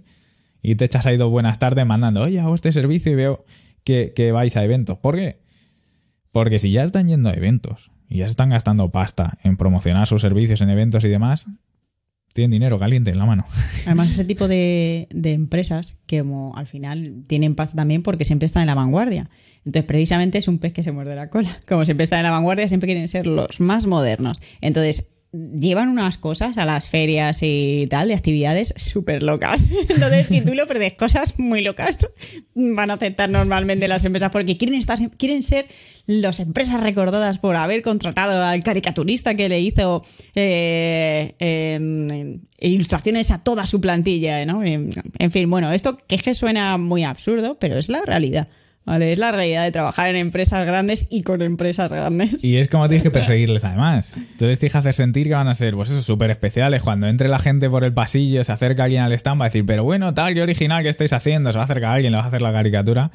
y 0.60 0.74
te 0.74 0.84
echas 0.84 1.06
ahí 1.06 1.16
dos 1.16 1.30
buenas 1.30 1.58
tardes 1.58 1.86
mandando, 1.86 2.20
oye, 2.22 2.40
hago 2.40 2.54
este 2.54 2.72
servicio 2.72 3.12
y 3.12 3.14
veo 3.14 3.44
que, 3.84 4.32
vais 4.32 4.56
a 4.56 4.64
eventos. 4.64 4.98
¿Por 4.98 5.16
qué? 5.16 5.38
Porque 6.32 6.58
si 6.58 6.70
ya 6.70 6.82
están 6.82 7.08
yendo 7.08 7.28
a 7.28 7.34
eventos 7.34 7.90
y 8.08 8.18
ya 8.18 8.26
se 8.26 8.32
están 8.32 8.50
gastando 8.50 8.90
pasta 8.90 9.38
en 9.44 9.56
promocionar 9.56 10.06
sus 10.06 10.22
servicios 10.22 10.60
en 10.60 10.70
eventos 10.70 11.04
y 11.04 11.08
demás, 11.08 11.46
tienen 12.32 12.50
dinero 12.50 12.78
caliente 12.78 13.10
en 13.10 13.18
la 13.18 13.26
mano. 13.26 13.44
Además, 13.86 14.10
ese 14.10 14.24
tipo 14.24 14.48
de, 14.48 15.06
empresas 15.12 15.96
que 16.06 16.24
al 16.54 16.66
final 16.66 17.24
tienen 17.26 17.54
paz 17.54 17.74
también 17.74 18.02
porque 18.02 18.24
siempre 18.24 18.46
están 18.46 18.62
en 18.62 18.68
la 18.68 18.74
vanguardia. 18.74 19.30
Entonces, 19.58 19.84
precisamente 19.84 20.38
es 20.38 20.48
un 20.48 20.58
pez 20.58 20.72
que 20.72 20.82
se 20.82 20.90
muerde 20.90 21.14
la 21.14 21.30
cola. 21.30 21.56
Como 21.68 21.84
siempre 21.84 22.04
están 22.04 22.18
en 22.18 22.24
la 22.24 22.32
vanguardia, 22.32 22.66
siempre 22.66 22.88
quieren 22.88 23.08
ser 23.08 23.26
los 23.26 23.60
más 23.60 23.86
modernos. 23.86 24.40
Entonces, 24.60 25.13
llevan 25.34 25.88
unas 25.88 26.16
cosas 26.16 26.58
a 26.58 26.64
las 26.64 26.88
ferias 26.88 27.40
y 27.42 27.86
tal 27.88 28.08
de 28.08 28.14
actividades 28.14 28.72
súper 28.76 29.22
locas. 29.22 29.64
Entonces, 29.88 30.28
si 30.28 30.40
tú 30.40 30.54
le 30.54 30.62
ofreces 30.62 30.94
cosas 30.94 31.38
muy 31.38 31.62
locas, 31.62 31.98
van 32.54 32.90
a 32.90 32.94
aceptar 32.94 33.28
normalmente 33.28 33.88
las 33.88 34.04
empresas 34.04 34.30
porque 34.30 34.56
quieren, 34.56 34.78
estar, 34.78 34.98
quieren 35.16 35.42
ser 35.42 35.66
las 36.06 36.38
empresas 36.38 36.80
recordadas 36.82 37.38
por 37.38 37.56
haber 37.56 37.82
contratado 37.82 38.44
al 38.44 38.62
caricaturista 38.62 39.34
que 39.34 39.48
le 39.48 39.60
hizo 39.60 40.04
eh, 40.34 41.34
eh, 41.38 42.38
ilustraciones 42.60 43.30
a 43.30 43.42
toda 43.42 43.66
su 43.66 43.80
plantilla, 43.80 44.44
¿no? 44.44 44.62
En 44.62 45.30
fin, 45.30 45.50
bueno, 45.50 45.72
esto 45.72 45.98
que 46.06 46.14
es 46.14 46.22
que 46.22 46.34
suena 46.34 46.76
muy 46.78 47.04
absurdo, 47.04 47.56
pero 47.58 47.76
es 47.76 47.88
la 47.88 48.02
realidad. 48.02 48.48
¿Vale? 48.86 49.12
Es 49.12 49.18
la 49.18 49.32
realidad 49.32 49.64
de 49.64 49.72
trabajar 49.72 50.08
en 50.08 50.16
empresas 50.16 50.66
grandes 50.66 51.06
y 51.10 51.22
con 51.22 51.40
empresas 51.40 51.90
grandes. 51.90 52.44
Y 52.44 52.58
es 52.58 52.68
como 52.68 52.86
tienes 52.86 53.02
que 53.02 53.10
perseguirles 53.10 53.64
además. 53.64 54.18
Les 54.38 54.58
tienes 54.58 54.72
que 54.72 54.78
hacer 54.78 54.92
sentir 54.92 55.26
que 55.26 55.34
van 55.34 55.48
a 55.48 55.54
ser, 55.54 55.74
pues 55.74 55.90
eso, 55.90 56.02
súper 56.02 56.30
especiales. 56.30 56.82
Cuando 56.82 57.06
entre 57.06 57.28
la 57.28 57.38
gente 57.38 57.70
por 57.70 57.84
el 57.84 57.94
pasillo, 57.94 58.44
se 58.44 58.52
acerca 58.52 58.84
alguien 58.84 59.02
al 59.02 59.12
stand, 59.12 59.40
va 59.40 59.46
a 59.46 59.48
decir, 59.48 59.64
pero 59.64 59.84
bueno, 59.84 60.12
tal, 60.12 60.34
qué 60.34 60.42
original 60.42 60.82
que 60.82 60.90
estáis 60.90 61.14
haciendo. 61.14 61.50
Se 61.50 61.56
va 61.56 61.62
a 61.62 61.64
acercar 61.64 61.92
alguien, 61.94 62.12
le 62.12 62.18
va 62.18 62.24
a 62.24 62.28
hacer 62.28 62.42
la 62.42 62.52
caricatura. 62.52 63.10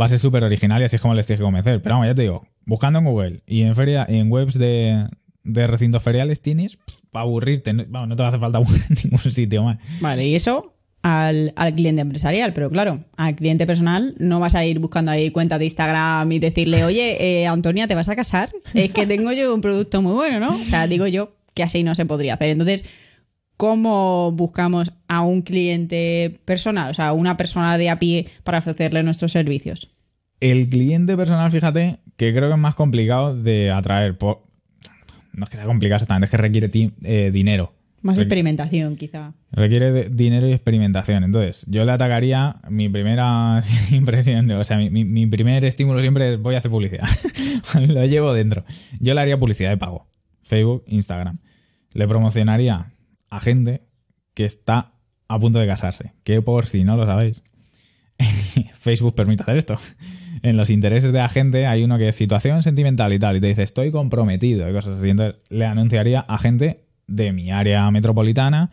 Va 0.00 0.04
a 0.04 0.08
ser 0.08 0.20
súper 0.20 0.44
original 0.44 0.80
y 0.82 0.84
así 0.84 0.96
es 0.96 1.02
como 1.02 1.14
les 1.14 1.26
tienes 1.26 1.40
que 1.40 1.44
convencer. 1.44 1.82
Pero 1.82 1.96
vamos, 1.96 2.06
ya 2.06 2.14
te 2.14 2.22
digo, 2.22 2.46
buscando 2.64 3.00
en 3.00 3.06
Google 3.06 3.42
y 3.44 3.62
en 3.62 3.74
feria, 3.74 4.06
y 4.08 4.18
en 4.18 4.30
webs 4.30 4.56
de, 4.56 5.08
de 5.42 5.66
recintos 5.66 6.02
feriales 6.02 6.42
tienes 6.42 6.78
para 7.10 7.24
aburrirte. 7.24 7.72
Vamos, 7.72 8.08
no 8.08 8.14
te 8.14 8.22
va 8.22 8.28
a 8.28 8.30
hacer 8.30 8.40
falta 8.40 8.58
aburrir 8.58 8.84
en 8.88 8.96
ningún 9.02 9.32
sitio 9.32 9.64
más. 9.64 9.78
Vale, 10.00 10.26
y 10.28 10.36
eso 10.36 10.75
al, 11.06 11.52
al 11.54 11.72
cliente 11.76 12.02
empresarial, 12.02 12.52
pero 12.52 12.68
claro, 12.68 13.04
al 13.16 13.36
cliente 13.36 13.64
personal 13.64 14.16
no 14.18 14.40
vas 14.40 14.56
a 14.56 14.64
ir 14.64 14.80
buscando 14.80 15.12
ahí 15.12 15.30
cuentas 15.30 15.60
de 15.60 15.66
Instagram 15.66 16.32
y 16.32 16.40
decirle, 16.40 16.82
oye, 16.84 17.42
eh, 17.42 17.46
Antonia, 17.46 17.86
¿te 17.86 17.94
vas 17.94 18.08
a 18.08 18.16
casar? 18.16 18.50
Es 18.74 18.90
que 18.90 19.06
tengo 19.06 19.30
yo 19.30 19.54
un 19.54 19.60
producto 19.60 20.02
muy 20.02 20.14
bueno, 20.14 20.40
¿no? 20.40 20.56
O 20.56 20.64
sea, 20.64 20.88
digo 20.88 21.06
yo 21.06 21.36
que 21.54 21.62
así 21.62 21.84
no 21.84 21.94
se 21.94 22.06
podría 22.06 22.34
hacer. 22.34 22.50
Entonces, 22.50 22.84
¿cómo 23.56 24.32
buscamos 24.32 24.92
a 25.06 25.22
un 25.22 25.42
cliente 25.42 26.40
personal, 26.44 26.90
o 26.90 26.94
sea, 26.94 27.12
una 27.12 27.36
persona 27.36 27.78
de 27.78 27.88
a 27.88 28.00
pie 28.00 28.26
para 28.42 28.58
ofrecerle 28.58 29.04
nuestros 29.04 29.30
servicios? 29.30 29.88
El 30.40 30.68
cliente 30.68 31.16
personal, 31.16 31.52
fíjate, 31.52 31.98
que 32.16 32.32
creo 32.32 32.48
que 32.48 32.54
es 32.54 32.60
más 32.60 32.74
complicado 32.74 33.40
de 33.40 33.70
atraer. 33.70 34.16
No 34.20 35.44
es 35.44 35.50
que 35.50 35.56
sea 35.56 35.66
complicado 35.66 35.98
exactamente, 35.98 36.24
es 36.24 36.30
que 36.32 36.36
requiere 36.36 36.68
eh, 37.04 37.30
dinero. 37.32 37.75
Más 38.06 38.18
experimentación, 38.18 38.96
quizá. 38.96 39.34
Requiere 39.52 39.92
de- 39.92 40.08
dinero 40.08 40.48
y 40.48 40.52
experimentación. 40.52 41.24
Entonces, 41.24 41.64
yo 41.68 41.84
le 41.84 41.92
atacaría 41.92 42.56
mi 42.70 42.88
primera 42.88 43.60
impresión, 43.90 44.50
o 44.50 44.64
sea, 44.64 44.78
mi, 44.78 44.90
mi- 44.90 45.04
mi 45.04 45.26
primer 45.26 45.64
estímulo 45.64 46.00
siempre 46.00 46.34
es 46.34 46.40
voy 46.40 46.54
a 46.54 46.58
hacer 46.58 46.70
publicidad. 46.70 47.08
Lo 47.88 48.04
llevo 48.06 48.32
dentro. 48.32 48.64
Yo 49.00 49.14
le 49.14 49.20
haría 49.20 49.38
publicidad 49.38 49.70
de 49.70 49.76
pago. 49.76 50.06
Facebook, 50.42 50.84
Instagram. 50.86 51.38
Le 51.92 52.06
promocionaría 52.08 52.92
a 53.30 53.40
gente 53.40 53.82
que 54.34 54.44
está 54.44 54.92
a 55.28 55.38
punto 55.38 55.58
de 55.58 55.66
casarse. 55.66 56.12
Que 56.24 56.40
por 56.42 56.66
si 56.66 56.84
no 56.84 56.96
lo 56.96 57.04
sabéis, 57.06 57.42
Facebook 58.74 59.14
permite 59.14 59.42
hacer 59.42 59.56
esto. 59.56 59.76
En 60.42 60.56
los 60.56 60.70
intereses 60.70 61.12
de 61.12 61.18
la 61.18 61.28
gente 61.28 61.66
hay 61.66 61.82
uno 61.82 61.98
que 61.98 62.08
es 62.08 62.14
situación 62.14 62.62
sentimental 62.62 63.12
y 63.12 63.18
tal, 63.18 63.36
y 63.36 63.40
te 63.40 63.48
dice 63.48 63.62
estoy 63.62 63.90
comprometido 63.90 64.68
y 64.68 64.72
cosas 64.72 64.98
así. 64.98 65.08
Entonces 65.10 65.40
le 65.48 65.64
anunciaría 65.64 66.20
a 66.20 66.38
gente 66.38 66.84
de 67.06 67.32
mi 67.32 67.50
área 67.50 67.90
metropolitana, 67.90 68.70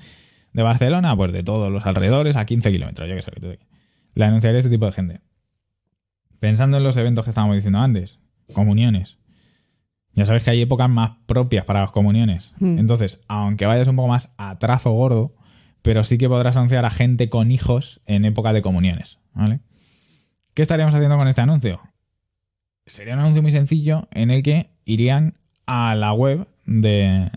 de 0.53 0.63
Barcelona, 0.63 1.15
pues 1.15 1.31
de 1.31 1.43
todos 1.43 1.69
los 1.69 1.85
alrededores, 1.85 2.37
a 2.37 2.45
15 2.45 2.71
kilómetros, 2.71 3.09
yo 3.09 3.15
que 3.15 3.21
sé. 3.21 3.59
Le 4.15 4.25
anunciaría 4.25 4.57
a 4.57 4.59
ese 4.59 4.69
tipo 4.69 4.85
de 4.85 4.91
gente. 4.91 5.21
Pensando 6.39 6.77
en 6.77 6.83
los 6.83 6.97
eventos 6.97 7.25
que 7.25 7.31
estábamos 7.31 7.55
diciendo 7.55 7.79
antes, 7.79 8.19
comuniones. 8.53 9.17
Ya 10.13 10.25
sabes 10.25 10.43
que 10.43 10.51
hay 10.51 10.61
épocas 10.61 10.89
más 10.89 11.17
propias 11.25 11.65
para 11.65 11.81
las 11.81 11.91
comuniones. 11.91 12.53
Mm. 12.59 12.77
Entonces, 12.77 13.21
aunque 13.27 13.65
vayas 13.65 13.87
un 13.87 13.95
poco 13.95 14.09
más 14.09 14.33
a 14.37 14.59
trazo 14.59 14.91
gordo, 14.91 15.35
pero 15.81 16.03
sí 16.03 16.17
que 16.17 16.29
podrás 16.29 16.55
anunciar 16.55 16.85
a 16.85 16.91
gente 16.91 17.29
con 17.29 17.51
hijos 17.51 18.01
en 18.05 18.25
época 18.25 18.53
de 18.53 18.61
comuniones, 18.61 19.19
¿vale? 19.33 19.59
¿Qué 20.53 20.61
estaríamos 20.61 20.93
haciendo 20.93 21.17
con 21.17 21.27
este 21.27 21.41
anuncio? 21.41 21.81
Sería 22.85 23.15
un 23.15 23.21
anuncio 23.21 23.41
muy 23.41 23.51
sencillo 23.51 24.07
en 24.11 24.29
el 24.29 24.43
que 24.43 24.69
irían 24.85 25.35
a 25.65 25.95
la 25.95 26.13
web 26.13 26.47
de 26.65 27.31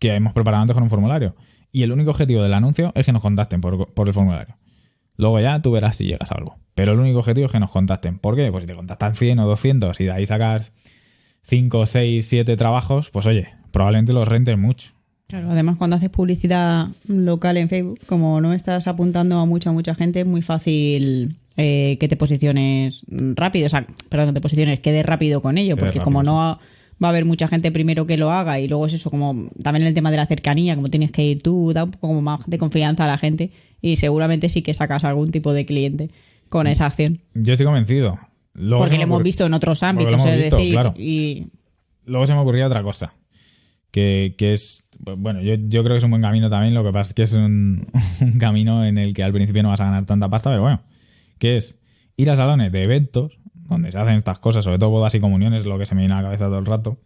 que 0.00 0.14
hemos 0.14 0.32
preparado 0.32 0.62
antes 0.62 0.74
con 0.74 0.82
un 0.82 0.90
formulario. 0.90 1.36
Y 1.70 1.84
el 1.84 1.92
único 1.92 2.10
objetivo 2.10 2.42
del 2.42 2.54
anuncio 2.54 2.90
es 2.96 3.06
que 3.06 3.12
nos 3.12 3.22
contacten 3.22 3.60
por, 3.60 3.92
por 3.92 4.08
el 4.08 4.14
formulario. 4.14 4.56
Luego 5.16 5.38
ya 5.38 5.62
tú 5.62 5.70
verás 5.70 5.96
si 5.96 6.06
llegas 6.06 6.32
a 6.32 6.34
algo. 6.34 6.56
Pero 6.74 6.94
el 6.94 6.98
único 6.98 7.20
objetivo 7.20 7.46
es 7.46 7.52
que 7.52 7.60
nos 7.60 7.70
contacten. 7.70 8.18
¿Por 8.18 8.34
qué? 8.34 8.50
Pues 8.50 8.62
si 8.62 8.66
te 8.66 8.74
contactan 8.74 9.14
100 9.14 9.38
o 9.38 9.46
200 9.46 10.00
y 10.00 10.04
de 10.04 10.10
ahí 10.10 10.26
sacas 10.26 10.72
5, 11.42 11.86
6, 11.86 12.26
7 12.26 12.56
trabajos, 12.56 13.10
pues 13.10 13.26
oye, 13.26 13.48
probablemente 13.70 14.12
los 14.12 14.26
rentes 14.26 14.58
mucho. 14.58 14.92
Claro, 15.28 15.50
además 15.50 15.76
cuando 15.76 15.94
haces 15.94 16.10
publicidad 16.10 16.88
local 17.06 17.56
en 17.56 17.68
Facebook, 17.68 18.00
como 18.06 18.40
no 18.40 18.52
estás 18.52 18.88
apuntando 18.88 19.38
a 19.38 19.46
mucha, 19.46 19.70
mucha 19.70 19.94
gente, 19.94 20.20
es 20.20 20.26
muy 20.26 20.42
fácil 20.42 21.36
eh, 21.56 21.98
que 22.00 22.08
te 22.08 22.16
posiciones 22.16 23.02
rápido, 23.08 23.66
o 23.66 23.68
sea, 23.68 23.86
perdón, 24.08 24.28
que 24.28 24.34
te 24.34 24.40
posiciones, 24.40 24.80
quedes 24.80 25.06
rápido 25.06 25.40
con 25.40 25.56
ello, 25.56 25.76
porque 25.76 25.98
rápido, 25.98 26.04
como 26.04 26.22
no 26.24 26.36
va, 26.36 26.58
va 27.02 27.08
a 27.08 27.10
haber 27.10 27.24
mucha 27.24 27.48
gente 27.48 27.70
primero 27.70 28.06
que 28.06 28.16
lo 28.16 28.30
haga 28.30 28.60
y 28.60 28.68
luego 28.68 28.86
es 28.86 28.92
eso, 28.92 29.10
como 29.10 29.48
también 29.62 29.86
el 29.86 29.94
tema 29.94 30.10
de 30.10 30.16
la 30.16 30.26
cercanía, 30.26 30.74
como 30.76 30.88
tienes 30.88 31.12
que 31.12 31.24
ir 31.24 31.42
tú, 31.42 31.72
da 31.72 31.84
un 31.84 31.90
poco 31.92 32.08
como 32.08 32.22
más 32.22 32.40
de 32.46 32.58
confianza 32.58 33.04
a 33.04 33.08
la 33.08 33.18
gente 33.18 33.50
y 33.80 33.96
seguramente 33.96 34.48
sí 34.48 34.62
que 34.62 34.74
sacas 34.74 35.04
algún 35.04 35.30
tipo 35.30 35.52
de 35.52 35.66
cliente. 35.66 36.10
con 36.48 36.66
esa 36.66 36.86
acción. 36.86 37.20
Yo 37.34 37.52
estoy 37.52 37.66
convencido. 37.66 38.18
Luego 38.54 38.82
Porque 38.82 38.96
lo 38.96 39.04
hemos 39.04 39.22
visto 39.22 39.46
en 39.46 39.54
otros 39.54 39.82
ámbitos, 39.84 40.24
es 40.24 40.36
visto, 40.36 40.56
decir, 40.56 40.72
claro. 40.72 40.94
y 40.98 41.46
Luego 42.10 42.26
se 42.26 42.34
me 42.34 42.40
ocurría 42.40 42.66
otra 42.66 42.82
cosa. 42.82 43.14
Que, 43.90 44.34
que 44.36 44.52
es. 44.52 44.86
Bueno, 44.98 45.40
yo, 45.42 45.54
yo 45.54 45.82
creo 45.82 45.94
que 45.94 45.98
es 45.98 46.04
un 46.04 46.10
buen 46.10 46.22
camino 46.22 46.50
también. 46.50 46.74
Lo 46.74 46.84
que 46.84 46.90
pasa 46.90 47.10
es 47.10 47.14
que 47.14 47.22
es 47.22 47.32
un, 47.32 47.86
un 48.20 48.38
camino 48.38 48.84
en 48.84 48.98
el 48.98 49.14
que 49.14 49.22
al 49.22 49.32
principio 49.32 49.62
no 49.62 49.70
vas 49.70 49.80
a 49.80 49.84
ganar 49.84 50.06
tanta 50.06 50.28
pasta, 50.28 50.50
pero 50.50 50.62
bueno. 50.62 50.82
Que 51.38 51.56
es 51.56 51.78
ir 52.16 52.30
a 52.30 52.36
salones 52.36 52.72
de 52.72 52.82
eventos 52.82 53.38
donde 53.70 53.92
se 53.92 53.98
hacen 53.98 54.16
estas 54.16 54.38
cosas, 54.38 54.64
sobre 54.64 54.78
todo 54.78 54.90
bodas 54.90 55.14
y 55.14 55.20
comuniones, 55.20 55.64
lo 55.64 55.78
que 55.78 55.86
se 55.86 55.94
me 55.94 56.02
viene 56.02 56.14
a 56.14 56.18
la 56.18 56.24
cabeza 56.24 56.46
todo 56.46 56.58
el 56.58 56.66
rato. 56.66 56.98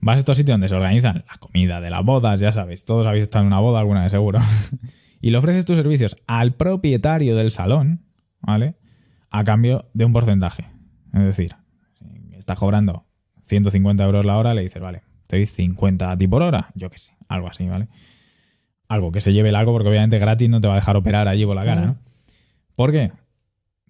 Vas 0.00 0.16
a 0.16 0.20
estos 0.20 0.36
sitios 0.36 0.54
donde 0.54 0.68
se 0.68 0.76
organizan 0.76 1.24
la 1.28 1.38
comida 1.38 1.80
de 1.80 1.90
las 1.90 2.04
bodas, 2.04 2.40
ya 2.40 2.52
sabéis, 2.52 2.84
todos 2.84 3.06
habéis 3.06 3.24
estado 3.24 3.42
en 3.42 3.48
una 3.48 3.58
boda 3.58 3.80
alguna 3.80 4.02
vez 4.02 4.12
seguro. 4.12 4.40
y 5.20 5.30
le 5.30 5.38
ofreces 5.38 5.64
tus 5.64 5.76
servicios 5.76 6.16
al 6.26 6.54
propietario 6.54 7.36
del 7.36 7.50
salón, 7.50 8.04
¿vale? 8.40 8.76
A 9.30 9.44
cambio 9.44 9.90
de 9.92 10.04
un 10.04 10.12
porcentaje. 10.12 10.66
Es 11.12 11.22
decir, 11.22 11.56
si 11.98 12.36
estás 12.36 12.58
cobrando 12.58 13.06
150 13.46 14.04
euros 14.04 14.24
la 14.24 14.38
hora, 14.38 14.54
le 14.54 14.62
dices, 14.62 14.80
vale, 14.80 15.02
te 15.26 15.36
doy 15.36 15.46
50 15.46 16.10
a 16.10 16.16
ti 16.16 16.28
por 16.28 16.42
hora, 16.42 16.70
yo 16.74 16.90
qué 16.90 16.98
sé, 16.98 17.16
algo 17.28 17.48
así, 17.48 17.66
¿vale? 17.66 17.88
Algo 18.88 19.10
que 19.10 19.20
se 19.20 19.32
lleve 19.32 19.48
el 19.48 19.56
algo, 19.56 19.72
porque 19.72 19.88
obviamente 19.88 20.18
gratis 20.18 20.48
no 20.48 20.60
te 20.60 20.68
va 20.68 20.74
a 20.74 20.76
dejar 20.76 20.96
operar 20.96 21.28
allí 21.28 21.44
por 21.44 21.56
la 21.56 21.64
cara. 21.64 21.80
¿no? 21.82 21.96
¿Por 22.74 22.92
qué? 22.92 23.12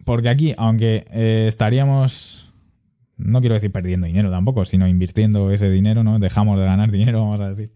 Porque 0.08 0.30
aquí, 0.30 0.54
aunque 0.56 1.04
eh, 1.10 1.44
estaríamos, 1.48 2.50
no 3.18 3.40
quiero 3.40 3.56
decir 3.56 3.70
perdiendo 3.70 4.06
dinero 4.06 4.30
tampoco, 4.30 4.64
sino 4.64 4.88
invirtiendo 4.88 5.50
ese 5.50 5.68
dinero, 5.68 6.02
¿no? 6.02 6.18
Dejamos 6.18 6.58
de 6.58 6.64
ganar 6.64 6.90
dinero, 6.90 7.20
vamos 7.20 7.42
a 7.42 7.50
decir. 7.50 7.74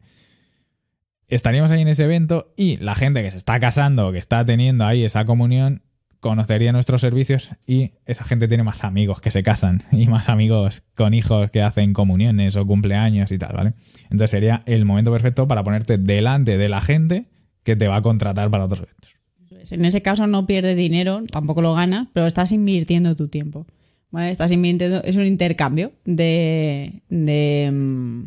Estaríamos 1.29 1.71
ahí 1.73 1.83
en 1.83 1.89
ese 1.89 2.05
evento 2.05 2.55
y 2.57 2.79
la 2.79 2.95
gente 2.95 3.23
que 3.23 3.31
se 3.31 3.37
está 3.37 3.61
casando, 3.61 4.13
que 4.13 4.19
está 4.19 4.47
teniendo 4.47 4.87
ahí 4.87 5.05
esa 5.05 5.27
comunión, 5.27 5.83
conocería 6.21 6.73
nuestros 6.73 7.03
servicios 7.03 7.51
y 7.67 7.91
esa 8.07 8.25
gente 8.25 8.49
tiene 8.49 8.63
más 8.63 8.83
amigos 8.83 9.21
que 9.21 9.31
se 9.31 9.43
casan 9.43 9.83
y 9.93 10.07
más 10.07 10.31
amigos 10.31 10.85
con 10.95 11.13
hijos 11.13 11.51
que 11.51 11.61
hacen 11.61 11.93
comuniones 11.93 12.57
o 12.57 12.67
cumpleaños 12.67 13.31
y 13.31 13.37
tal, 13.37 13.53
¿vale? 13.55 13.75
Entonces 14.05 14.31
sería 14.31 14.63
el 14.65 14.87
momento 14.87 15.13
perfecto 15.13 15.47
para 15.47 15.63
ponerte 15.63 15.99
delante 15.99 16.57
de 16.57 16.69
la 16.71 16.81
gente 16.81 17.27
que 17.63 17.77
te 17.77 17.89
va 17.89 17.97
a 17.97 18.03
contratar 18.03 18.49
para 18.49 18.65
otros 18.65 18.81
eventos. 18.81 19.22
Pues 19.63 19.71
en 19.71 19.85
ese 19.85 20.03
caso 20.03 20.27
no 20.27 20.45
pierdes 20.45 20.77
dinero, 20.77 21.23
tampoco 21.31 21.63
lo 21.63 21.73
ganas, 21.73 22.09
pero 22.13 22.27
estás 22.27 22.51
invirtiendo 22.51 23.15
tu 23.15 23.29
tiempo. 23.29 23.65
¿vale? 24.11 24.33
Estás 24.33 24.51
invirtiendo, 24.51 25.05
es 25.05 25.15
un 25.15 25.25
intercambio 25.25 25.93
de. 26.05 27.03
de 27.09 27.71
mm, 27.73 28.23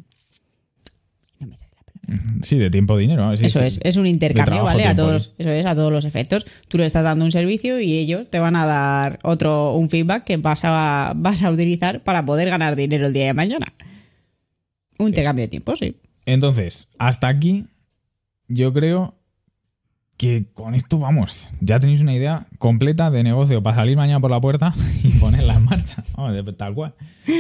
no 1.42 1.48
me 1.48 1.58
sale 1.58 1.72
la 1.76 1.84
palabra. 1.84 2.40
Sí, 2.42 2.58
de 2.58 2.70
tiempo 2.70 2.96
dinero. 2.96 3.36
sí, 3.36 3.48
eso 3.48 3.60
sí. 3.60 3.66
es, 3.66 3.80
es 3.84 3.98
un 3.98 4.08
intercambio, 4.08 4.56
trabajo, 4.56 4.78
¿vale? 4.78 4.86
A 4.86 4.96
todos, 4.96 5.34
eso 5.38 5.50
es, 5.50 5.66
a 5.66 5.76
todos 5.76 5.92
los 5.92 6.06
efectos. 6.06 6.46
Tú 6.70 6.78
le 6.78 6.86
estás 6.86 7.04
dando 7.04 7.26
un 7.26 7.32
servicio 7.34 7.82
y 7.82 7.98
ellos 7.98 8.30
te 8.30 8.40
van 8.40 8.56
a 8.56 8.66
dar 8.66 9.20
otro, 9.24 9.74
un 9.74 9.90
feedback 9.90 10.24
que 10.24 10.38
vas 10.38 10.62
a, 10.64 11.12
vas 11.18 11.44
a 11.44 11.52
utilizar 11.52 12.02
para 12.02 12.26
poder 12.26 12.50
ganar 12.50 12.78
dinero 12.78 13.08
el 13.08 13.14
día 13.14 13.26
de 13.26 13.34
mañana. 13.34 13.74
Un 15.00 15.10
intercambio 15.10 15.44
de 15.44 15.50
tiempo, 15.50 15.76
sí. 15.76 15.98
Entonces, 16.26 16.88
hasta 16.98 17.28
aquí, 17.28 17.66
yo 18.48 18.72
creo 18.72 19.16
que 20.18 20.46
con 20.54 20.76
esto 20.76 20.98
vamos. 21.00 21.50
Ya 21.60 21.80
tenéis 21.80 22.00
una 22.02 22.14
idea 22.14 22.48
completa 22.58 23.12
de 23.12 23.22
negocio 23.24 23.62
para 23.62 23.76
salir 23.76 23.98
mañana 23.98 24.20
por 24.20 24.32
la 24.32 24.40
puerta 24.40 24.74
y 25.04 25.10
ponerla 25.20 25.56
en 25.56 25.66
marcha. 25.66 26.04
Vamos, 26.16 26.34
de- 26.34 26.54
tal 26.54 26.74
cual. 26.74 26.94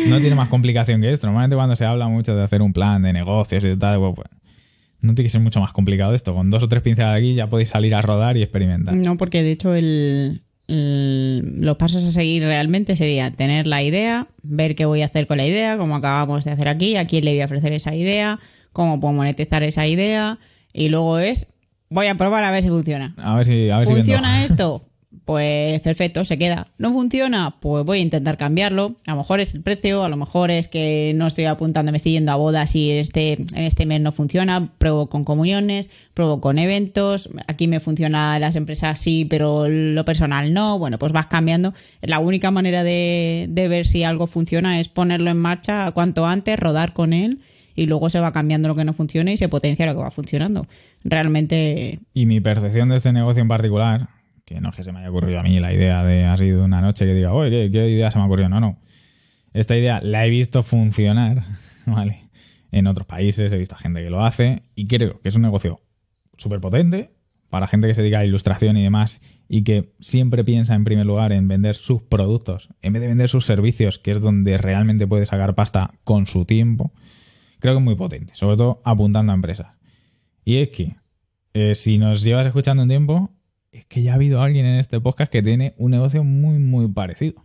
No 0.07 0.19
tiene 0.19 0.35
más 0.35 0.49
complicación 0.49 1.01
que 1.01 1.11
esto. 1.11 1.27
Normalmente 1.27 1.55
cuando 1.55 1.75
se 1.75 1.85
habla 1.85 2.07
mucho 2.07 2.35
de 2.35 2.43
hacer 2.43 2.61
un 2.61 2.73
plan 2.73 3.01
de 3.01 3.13
negocios 3.13 3.63
y 3.63 3.75
tal, 3.77 3.99
pues, 3.99 4.13
pues, 4.15 4.27
no 5.01 5.13
tiene 5.13 5.27
que 5.27 5.31
ser 5.31 5.41
mucho 5.41 5.61
más 5.61 5.71
complicado 5.71 6.13
esto. 6.13 6.33
Con 6.33 6.49
dos 6.49 6.63
o 6.63 6.67
tres 6.67 6.81
pinceladas 6.81 7.17
aquí 7.19 7.33
ya 7.33 7.47
podéis 7.47 7.69
salir 7.69 7.93
a 7.95 8.01
rodar 8.01 8.35
y 8.37 8.41
experimentar. 8.43 8.95
No, 8.95 9.15
porque 9.17 9.41
de 9.43 9.51
hecho 9.51 9.71
los 10.67 11.77
pasos 11.77 12.03
a 12.03 12.11
seguir 12.11 12.43
realmente 12.43 12.95
sería 12.95 13.31
tener 13.31 13.67
la 13.67 13.83
idea, 13.83 14.27
ver 14.41 14.75
qué 14.75 14.85
voy 14.85 15.01
a 15.03 15.05
hacer 15.05 15.27
con 15.27 15.37
la 15.37 15.45
idea, 15.45 15.77
como 15.77 15.95
acabamos 15.95 16.43
de 16.43 16.51
hacer 16.51 16.67
aquí, 16.67 16.95
a 16.97 17.05
quién 17.05 17.23
le 17.25 17.31
voy 17.31 17.41
a 17.41 17.45
ofrecer 17.45 17.71
esa 17.73 17.93
idea, 17.95 18.39
cómo 18.71 18.99
puedo 18.99 19.13
monetizar 19.13 19.61
esa 19.63 19.85
idea, 19.85 20.39
y 20.73 20.89
luego 20.89 21.19
es, 21.19 21.51
voy 21.95 22.07
a 22.07 22.15
probar 22.15 22.43
a 22.43 22.51
ver 22.51 22.61
si 22.61 22.69
funciona. 22.69 23.15
A 23.17 23.35
ver 23.35 23.45
si, 23.45 23.69
a 23.69 23.77
ver 23.77 23.87
si. 23.87 23.93
¿Funciona 23.93 24.45
esto? 24.45 24.83
Pues 25.23 25.79
perfecto, 25.79 26.23
se 26.25 26.37
queda. 26.37 26.67
¿No 26.77 26.91
funciona? 26.91 27.55
Pues 27.59 27.83
voy 27.83 27.99
a 27.99 28.01
intentar 28.01 28.37
cambiarlo. 28.37 28.97
A 29.07 29.11
lo 29.11 29.17
mejor 29.17 29.39
es 29.39 29.55
el 29.55 29.63
precio, 29.63 30.03
a 30.03 30.09
lo 30.09 30.17
mejor 30.17 30.51
es 30.51 30.67
que 30.67 31.13
no 31.15 31.25
estoy 31.25 31.45
apuntando, 31.45 31.91
me 31.91 31.97
estoy 31.97 32.11
yendo 32.11 32.31
a 32.31 32.35
bodas 32.35 32.75
y 32.75 32.91
este, 32.91 33.33
en 33.33 33.63
este 33.63 33.87
mes 33.87 34.01
no 34.01 34.11
funciona. 34.11 34.73
Pruebo 34.77 35.07
con 35.07 35.23
comuniones, 35.23 35.89
pruebo 36.13 36.41
con 36.41 36.59
eventos. 36.59 37.29
Aquí 37.47 37.65
me 37.65 37.79
funciona 37.79 38.37
las 38.37 38.55
empresas 38.55 38.99
sí, 38.99 39.25
pero 39.25 39.67
lo 39.67 40.05
personal 40.05 40.53
no. 40.53 40.77
Bueno, 40.77 40.99
pues 40.99 41.11
vas 41.11 41.25
cambiando. 41.25 41.73
La 42.01 42.19
única 42.19 42.51
manera 42.51 42.83
de, 42.83 43.47
de 43.49 43.67
ver 43.67 43.87
si 43.87 44.03
algo 44.03 44.27
funciona 44.27 44.79
es 44.79 44.89
ponerlo 44.89 45.31
en 45.31 45.37
marcha 45.37 45.89
cuanto 45.93 46.25
antes, 46.27 46.59
rodar 46.59 46.93
con 46.93 47.13
él 47.13 47.39
y 47.75 47.85
luego 47.85 48.09
se 48.09 48.19
va 48.19 48.31
cambiando 48.31 48.67
lo 48.67 48.75
que 48.75 48.85
no 48.85 48.93
funciona 48.93 49.31
y 49.31 49.37
se 49.37 49.49
potencia 49.49 49.85
lo 49.85 49.93
que 49.93 50.01
va 50.01 50.11
funcionando. 50.11 50.67
Realmente 51.03 51.99
Y 52.13 52.25
mi 52.25 52.39
percepción 52.39 52.89
de 52.89 52.97
este 52.97 53.11
negocio 53.11 53.41
en 53.41 53.47
particular, 53.47 54.09
que 54.45 54.61
no 54.61 54.69
es 54.69 54.75
que 54.75 54.83
se 54.83 54.91
me 54.91 54.99
haya 54.99 55.09
ocurrido 55.09 55.39
a 55.39 55.43
mí 55.43 55.59
la 55.59 55.73
idea 55.73 56.03
de 56.03 56.23
así 56.25 56.45
de 56.45 56.61
una 56.61 56.81
noche 56.81 57.05
que 57.05 57.13
diga, 57.13 57.33
oye, 57.33 57.49
¿qué, 57.49 57.71
qué 57.71 57.89
idea 57.89 58.09
se 58.11 58.17
me 58.17 58.23
ha 58.23 58.27
ocurrido? 58.27 58.49
No, 58.49 58.59
no. 58.59 58.79
Esta 59.53 59.75
idea 59.75 60.01
la 60.01 60.25
he 60.25 60.29
visto 60.29 60.63
funcionar, 60.63 61.43
¿vale? 61.85 62.29
En 62.71 62.87
otros 62.87 63.07
países 63.07 63.51
he 63.51 63.57
visto 63.57 63.75
a 63.75 63.79
gente 63.79 64.03
que 64.03 64.09
lo 64.09 64.23
hace 64.23 64.63
y 64.75 64.87
creo 64.87 65.21
que 65.21 65.29
es 65.29 65.35
un 65.35 65.41
negocio 65.41 65.81
súper 66.37 66.59
potente 66.59 67.11
para 67.49 67.67
gente 67.67 67.87
que 67.87 67.93
se 67.93 68.01
dedica 68.01 68.19
a 68.19 68.25
ilustración 68.25 68.75
y 68.75 68.83
demás 68.83 69.21
y 69.47 69.63
que 69.63 69.93
siempre 70.01 70.43
piensa 70.43 70.75
en 70.75 70.83
primer 70.83 71.05
lugar 71.05 71.31
en 71.31 71.47
vender 71.47 71.75
sus 71.75 72.01
productos 72.01 72.69
en 72.81 72.91
vez 72.93 73.01
de 73.01 73.07
vender 73.07 73.29
sus 73.29 73.45
servicios, 73.45 73.99
que 73.99 74.11
es 74.11 74.19
donde 74.19 74.57
realmente 74.57 75.07
puede 75.07 75.25
sacar 75.25 75.55
pasta 75.55 75.93
con 76.03 76.25
su 76.25 76.43
tiempo. 76.43 76.91
Creo 77.65 77.73
que 77.75 77.79
es 77.79 77.83
muy 77.85 77.95
potente, 77.95 78.35
sobre 78.35 78.57
todo 78.57 78.81
apuntando 78.85 79.31
a 79.31 79.35
empresas. 79.35 79.67
Y 80.43 80.57
es 80.57 80.69
que 80.69 80.95
eh, 81.55 81.73
si 81.73 81.97
nos 81.97 82.21
llevas 82.21 82.45
escuchando 82.45 82.83
un 82.83 82.89
tiempo, 82.89 83.31
es 83.71 83.85
que 83.85 84.03
ya 84.03 84.11
ha 84.11 84.15
habido 84.15 84.41
alguien 84.41 84.65
en 84.67 84.77
este 84.77 85.01
podcast 85.01 85.31
que 85.31 85.41
tiene 85.41 85.73
un 85.77 85.89
negocio 85.91 86.23
muy, 86.23 86.59
muy 86.59 86.87
parecido. 86.87 87.43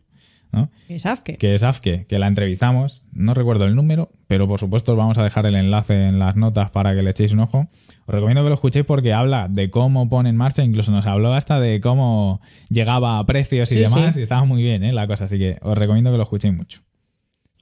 ¿no? 0.53 0.69
es 0.89 1.07
Afke. 1.07 1.37
Que 1.39 1.55
es 1.55 1.63
Afke, 1.63 2.07
que 2.09 2.19
la 2.19 2.27
entrevistamos. 2.27 3.05
No 3.13 3.35
recuerdo 3.35 3.67
el 3.67 3.77
número, 3.77 4.11
pero 4.27 4.49
por 4.49 4.59
supuesto 4.61 4.93
os 4.93 4.99
vamos 4.99 5.17
a 5.17 5.23
dejar 5.23 5.47
el 5.47 5.55
enlace 5.55 6.09
en 6.09 6.19
las 6.19 6.35
notas 6.37 6.71
para 6.71 6.93
que 6.95 7.03
le 7.03 7.11
echéis 7.11 7.33
un 7.33 7.39
ojo. 7.41 7.69
Os 8.07 8.15
recomiendo 8.15 8.43
que 8.43 8.49
lo 8.49 8.55
escuchéis 8.57 8.85
porque 8.85 9.13
habla 9.13 9.47
de 9.49 9.71
cómo 9.71 10.09
pone 10.11 10.29
en 10.29 10.37
marcha, 10.37 10.65
incluso 10.65 10.91
nos 10.91 11.07
habló 11.07 11.33
hasta 11.33 11.61
de 11.61 11.81
cómo 11.81 12.41
llegaba 12.69 13.19
a 13.21 13.27
precios 13.27 13.71
y 13.71 13.77
Sí, 13.77 13.81
demás. 13.81 14.15
sí. 14.15 14.21
Y 14.21 14.23
estaba 14.25 14.45
muy 14.45 14.63
bien 14.63 14.83
¿eh? 14.85 14.93
la 14.93 15.07
cosa, 15.07 15.25
así 15.27 15.39
que 15.39 15.59
os 15.63 15.79
recomiendo 15.79 16.11
que 16.11 16.17
lo 16.17 16.25
escuchéis 16.25 16.53
mucho. 16.55 16.81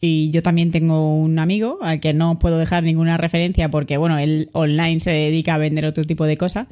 Y 0.00 0.30
yo 0.30 0.42
también 0.42 0.70
tengo 0.70 1.16
un 1.18 1.38
amigo 1.38 1.78
al 1.82 2.00
que 2.00 2.12
no 2.12 2.38
puedo 2.38 2.58
dejar 2.58 2.84
ninguna 2.84 3.16
referencia 3.16 3.70
porque, 3.70 3.96
bueno, 3.96 4.18
él 4.18 4.48
online 4.52 5.00
se 5.00 5.10
dedica 5.10 5.54
a 5.54 5.58
vender 5.58 5.86
otro 5.86 6.04
tipo 6.04 6.24
de 6.24 6.36
cosas, 6.36 6.68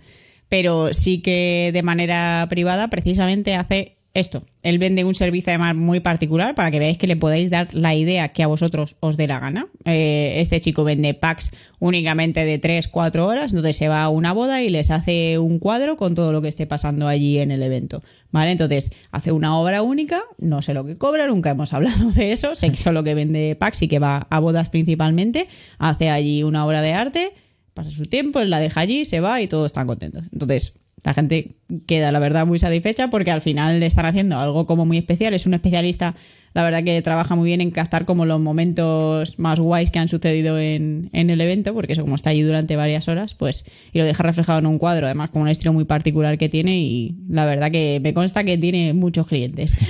pero 0.49 0.93
sí 0.93 1.21
que 1.21 1.71
de 1.73 1.83
manera 1.83 2.47
privada 2.49 2.89
precisamente 2.89 3.55
hace 3.55 3.96
esto. 4.19 4.45
Él 4.63 4.79
vende 4.79 5.05
un 5.05 5.15
servicio 5.15 5.51
además 5.51 5.77
muy 5.77 6.01
particular 6.01 6.55
para 6.55 6.71
que 6.71 6.79
veáis 6.79 6.99
que 6.99 7.07
le 7.07 7.17
podéis 7.17 7.51
dar 7.51 7.73
la 7.75 7.95
idea 7.95 8.29
que 8.29 8.43
a 8.43 8.47
vosotros 8.47 8.97
os 9.01 9.17
dé 9.17 9.27
la 9.27 9.39
gana. 9.39 9.69
Eh, 9.85 10.41
este 10.41 10.59
chico 10.61 10.85
vende 10.85 11.15
packs 11.15 11.51
únicamente 11.79 12.45
de 12.45 12.61
3-4 12.61 13.19
horas, 13.21 13.51
entonces 13.51 13.77
se 13.77 13.89
va 13.89 14.03
a 14.03 14.09
una 14.09 14.33
boda 14.33 14.63
y 14.63 14.71
les 14.71 14.91
hace 14.91 15.39
un 15.39 15.59
cuadro 15.59 15.97
con 15.97 16.15
todo 16.15 16.33
lo 16.33 16.41
que 16.41 16.49
esté 16.49 16.67
pasando 16.67 17.09
allí 17.09 17.39
en 17.39 17.51
el 17.51 17.63
evento. 17.63 18.03
¿Vale? 18.31 18.53
Entonces 18.53 18.91
hace 19.13 19.33
una 19.33 19.59
obra 19.59 19.83
única, 19.83 20.23
no 20.39 20.63
sé 20.63 20.75
lo 20.75 20.85
que 20.85 20.97
cobra, 20.97 21.27
nunca 21.27 21.51
hemos 21.51 21.73
hablado 21.75 22.11
de 22.13 22.33
eso, 22.33 22.55
sé 22.55 22.71
que 22.71 22.77
solo 22.77 23.05
que 23.05 23.15
vende 23.15 23.55
packs 23.55 23.83
y 23.83 23.89
que 23.89 23.99
va 23.99 24.27
a 24.31 24.41
bodas 24.41 24.71
principalmente, 24.71 25.49
hace 25.79 26.09
allí 26.09 26.43
una 26.43 26.65
obra 26.65 26.81
de 26.81 26.93
arte, 26.95 27.33
pasa 27.75 27.91
su 27.91 28.07
tiempo, 28.07 28.41
él 28.41 28.49
la 28.49 28.59
deja 28.59 28.81
allí, 28.81 29.05
se 29.05 29.21
va 29.21 29.43
y 29.43 29.49
todos 29.49 29.67
están 29.67 29.87
contentos. 29.87 30.25
Entonces, 30.33 30.81
la 31.05 31.15
gente 31.15 31.57
queda, 31.87 32.13
la 32.13 32.19
verdad, 32.19 32.47
muy 32.47 32.59
satisfecha 32.59 33.09
porque 33.11 33.31
al 33.31 33.41
final 33.41 33.81
le 33.81 33.87
están 33.87 34.07
haciendo 34.07 34.39
algo 34.39 34.67
como 34.67 34.87
muy 34.87 34.99
especial. 34.99 35.35
Es 35.35 35.47
un 35.47 35.55
especialista, 35.55 36.15
la 36.55 36.63
verdad, 36.63 36.85
que 36.85 37.01
trabaja 37.03 37.35
muy 37.35 37.47
bien 37.47 37.61
en 37.61 37.71
captar 37.71 38.05
como 38.05 38.25
los 38.25 38.41
momentos 38.41 39.39
más 39.39 39.59
guays 39.59 39.91
que 39.91 39.99
han 39.99 40.09
sucedido 40.09 40.59
en, 40.59 41.11
en 41.13 41.31
el 41.31 41.41
evento, 41.41 41.75
porque 41.75 41.95
eso, 41.95 42.03
como 42.03 42.15
está 42.15 42.31
allí 42.31 42.43
durante 42.43 42.77
varias 42.77 43.09
horas, 43.09 43.35
pues, 43.35 43.65
y 43.93 43.99
lo 43.99 44.05
deja 44.05 44.23
reflejado 44.23 44.59
en 44.59 44.67
un 44.67 44.79
cuadro, 44.79 45.07
además, 45.07 45.31
con 45.31 45.43
un 45.43 45.49
estilo 45.49 45.73
muy 45.73 45.85
particular 45.85 46.39
que 46.39 46.49
tiene. 46.49 46.79
Y 46.79 47.17
la 47.29 47.45
verdad 47.45 47.71
que 47.71 48.01
me 48.03 48.15
consta 48.15 48.45
que 48.45 48.59
tiene 48.59 48.93
muchos 48.93 49.27
clientes. 49.27 49.77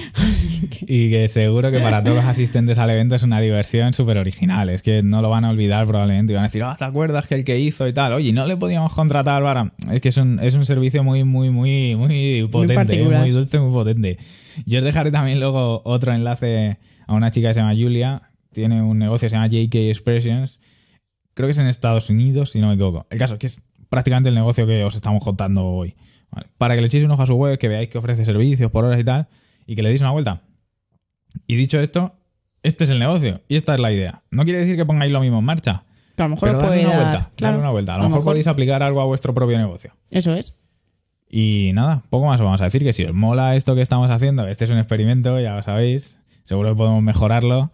Y 0.88 1.10
que 1.10 1.28
seguro 1.28 1.70
que 1.70 1.80
para 1.80 2.02
todos 2.02 2.16
los 2.16 2.24
asistentes 2.24 2.78
al 2.78 2.90
evento 2.90 3.14
es 3.14 3.22
una 3.22 3.40
diversión 3.40 3.92
súper 3.92 4.18
original. 4.18 4.68
Es 4.68 4.82
que 4.82 5.02
no 5.02 5.22
lo 5.22 5.30
van 5.30 5.44
a 5.44 5.50
olvidar 5.50 5.86
probablemente. 5.86 6.32
Y 6.32 6.36
van 6.36 6.44
a 6.44 6.48
decir, 6.48 6.62
ah, 6.62 6.76
¿te 6.78 6.84
acuerdas 6.84 7.26
que 7.28 7.34
el 7.34 7.44
que 7.44 7.58
hizo 7.58 7.86
y 7.86 7.92
tal? 7.92 8.12
Oye, 8.14 8.32
no 8.32 8.46
le 8.46 8.56
podíamos 8.56 8.94
contratar 8.94 9.42
para... 9.42 9.72
Es 9.90 10.00
que 10.00 10.08
es 10.08 10.16
un, 10.16 10.40
es 10.40 10.54
un 10.54 10.64
servicio 10.64 11.02
muy, 11.04 11.24
muy, 11.24 11.50
muy, 11.50 11.65
muy 11.96 12.48
potente. 12.50 12.72
¿eh? 12.72 12.76
particular. 12.76 13.20
muy 13.20 13.30
dulce, 13.30 13.58
muy 13.58 13.72
potente. 13.72 14.18
Yo 14.64 14.78
os 14.78 14.84
dejaré 14.84 15.10
también 15.10 15.40
luego 15.40 15.82
otro 15.84 16.12
enlace 16.12 16.78
a 17.06 17.14
una 17.14 17.30
chica 17.30 17.48
que 17.48 17.54
se 17.54 17.60
llama 17.60 17.74
Julia. 17.74 18.22
Tiene 18.52 18.80
un 18.82 18.98
negocio 18.98 19.26
que 19.26 19.30
se 19.30 19.36
llama 19.36 19.48
JK 19.48 19.74
Expressions. 19.90 20.60
Creo 21.34 21.46
que 21.46 21.50
es 21.52 21.58
en 21.58 21.66
Estados 21.66 22.08
Unidos, 22.10 22.50
si 22.52 22.60
no 22.60 22.68
me 22.68 22.74
equivoco. 22.74 23.06
El 23.10 23.18
caso 23.18 23.34
es 23.34 23.40
que 23.40 23.46
es 23.46 23.60
prácticamente 23.88 24.30
el 24.30 24.34
negocio 24.34 24.66
que 24.66 24.82
os 24.84 24.94
estamos 24.94 25.22
contando 25.22 25.64
hoy. 25.64 25.94
¿vale? 26.30 26.46
Para 26.56 26.74
que 26.74 26.80
le 26.80 26.86
echéis 26.86 27.04
un 27.04 27.10
ojo 27.10 27.22
a 27.22 27.26
su 27.26 27.34
web, 27.34 27.58
que 27.58 27.68
veáis 27.68 27.88
que 27.90 27.98
ofrece 27.98 28.24
servicios 28.24 28.70
por 28.70 28.84
horas 28.84 28.98
y 28.98 29.04
tal, 29.04 29.28
y 29.66 29.76
que 29.76 29.82
le 29.82 29.90
deis 29.90 30.00
una 30.00 30.10
vuelta. 30.12 30.42
Y 31.46 31.56
dicho 31.56 31.78
esto, 31.80 32.14
este 32.62 32.84
es 32.84 32.90
el 32.90 32.98
negocio 32.98 33.42
y 33.48 33.56
esta 33.56 33.74
es 33.74 33.80
la 33.80 33.92
idea. 33.92 34.22
No 34.30 34.44
quiere 34.44 34.60
decir 34.60 34.76
que 34.76 34.86
pongáis 34.86 35.12
lo 35.12 35.20
mismo 35.20 35.38
en 35.40 35.44
marcha, 35.44 35.84
Que 36.16 36.22
a 36.22 36.26
lo 36.26 36.30
mejor 36.30 36.48
pero 36.48 36.58
os 36.58 36.62
darle 36.64 36.76
puede 36.82 36.86
una 36.88 36.96
dar- 36.96 37.10
vuelta, 37.12 37.30
claro, 37.36 37.52
darle 37.52 37.60
una 37.60 37.70
vuelta. 37.72 37.94
A 37.94 37.98
lo, 37.98 38.04
mejor, 38.08 38.24
podéis 38.24 38.46
aplicar 38.46 38.82
algo 38.82 39.00
a 39.02 39.04
vuestro 39.04 39.34
propio 39.34 39.58
negocio. 39.58 39.92
Eso 40.10 40.34
es. 40.34 40.54
Y 41.28 41.72
nada, 41.74 42.02
poco 42.08 42.26
más 42.26 42.40
os 42.40 42.44
vamos 42.44 42.60
a 42.60 42.64
decir 42.64 42.82
que 42.82 42.92
si 42.92 43.04
os 43.04 43.14
mola 43.14 43.56
esto 43.56 43.74
que 43.74 43.80
estamos 43.80 44.10
haciendo, 44.10 44.46
este 44.46 44.64
es 44.64 44.70
un 44.70 44.78
experimento, 44.78 45.40
ya 45.40 45.56
lo 45.56 45.62
sabéis, 45.62 46.20
seguro 46.44 46.70
que 46.70 46.76
podemos 46.76 47.02
mejorarlo. 47.02 47.70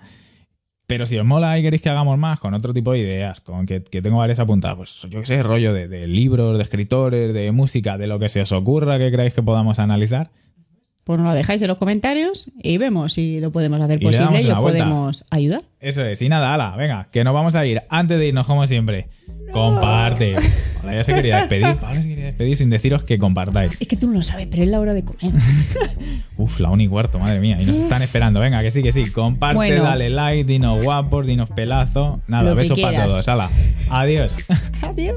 Pero 0.87 1.07
si 1.07 1.19
os 1.19 1.25
mola 1.25 1.59
y 1.59 1.63
queréis 1.63 1.81
que 1.81 1.91
hagamos 1.91 2.19
más 2.19 2.41
con 2.41 2.55
otro 2.55 2.75
tipo 2.75 2.93
de 2.93 2.99
ideas, 2.99 3.41
con 3.41 3.67
que, 3.67 3.81
tengo 3.81 4.19
varias 4.19 4.41
apuntadas, 4.41 4.77
pues 4.77 5.07
yo 5.09 5.21
qué 5.21 5.27
sé, 5.27 5.43
rollo 5.43 5.73
de 5.73 6.07
libros, 6.07 6.57
de 6.57 6.63
escritores, 6.63 7.33
de 7.33 7.53
música, 7.53 7.97
de 7.97 8.07
lo 8.07 8.19
que 8.19 8.29
se 8.29 8.41
os 8.41 8.53
ocurra 8.53 8.99
que 8.99 9.11
creáis 9.11 9.33
que 9.33 9.43
podamos 9.43 9.79
analizar, 9.79 10.31
Pues 11.05 11.19
nos 11.19 11.27
lo 11.27 11.35
dejáis 11.35 11.61
en 11.61 11.67
los 11.69 11.79
comentarios 11.79 12.47
y 12.63 12.79
vemos 12.79 13.15
si 13.15 13.41
lo 13.41 13.51
podemos 13.51 13.81
hacer 13.81 14.01
Y 14.01 14.05
posible 14.05 14.41
y 14.43 14.49
os 14.51 14.59
podemos 14.61 15.25
ayudar. 15.31 15.63
Eso 15.81 16.05
es, 16.05 16.23
y 16.23 16.29
nada, 16.29 16.55
ala, 16.55 16.77
venga, 16.77 17.09
que 17.11 17.25
nos 17.25 17.35
vamos 17.35 17.57
a 17.57 17.67
ir. 17.67 17.83
Antes 17.89 18.21
de 18.21 18.29
irnos, 18.29 18.47
como 18.47 18.65
siempre, 18.69 19.09
comparte. 19.51 20.37
Hola, 20.83 20.95
ya 20.95 21.03
se 21.03 21.13
quería 21.13 21.39
despedir. 21.39 21.77
Pablo 21.81 22.03
se 22.03 22.09
quería 22.09 22.27
despedir 22.27 22.57
sin 22.57 22.71
deciros 22.71 23.03
que 23.03 23.19
compartáis. 23.19 23.77
Es 23.81 23.89
que 23.89 23.97
tú 23.97 24.07
no 24.07 24.13
lo 24.13 24.23
sabes, 24.23 24.47
pero 24.49 24.63
es 24.63 24.69
la 24.69 24.79
hora 24.79 24.95
de 24.95 25.03
comer. 25.03 25.33
Uf, 26.37 26.61
la 26.61 26.71
una 26.71 26.85
y 26.85 26.89
cuarto, 26.89 27.19
madre 27.19 27.41
mía. 27.41 27.57
Y 27.61 27.67
nos 27.67 27.77
están 27.77 28.03
esperando. 28.03 28.39
Venga, 28.39 28.63
que 28.63 28.71
sí, 28.71 28.81
que 28.81 28.93
sí. 28.93 29.11
Comparte, 29.11 29.57
Bueno. 29.57 29.83
dale 29.83 30.09
like, 30.09 30.45
dinos 30.45 30.85
guapos, 30.85 31.27
dinos 31.27 31.51
pelazo. 31.51 32.21
Nada, 32.29 32.55
besos 32.55 32.79
para 32.79 33.09
todos. 33.09 33.27
Ala, 33.27 33.51
adiós. 33.91 34.37
Adiós. 34.83 35.17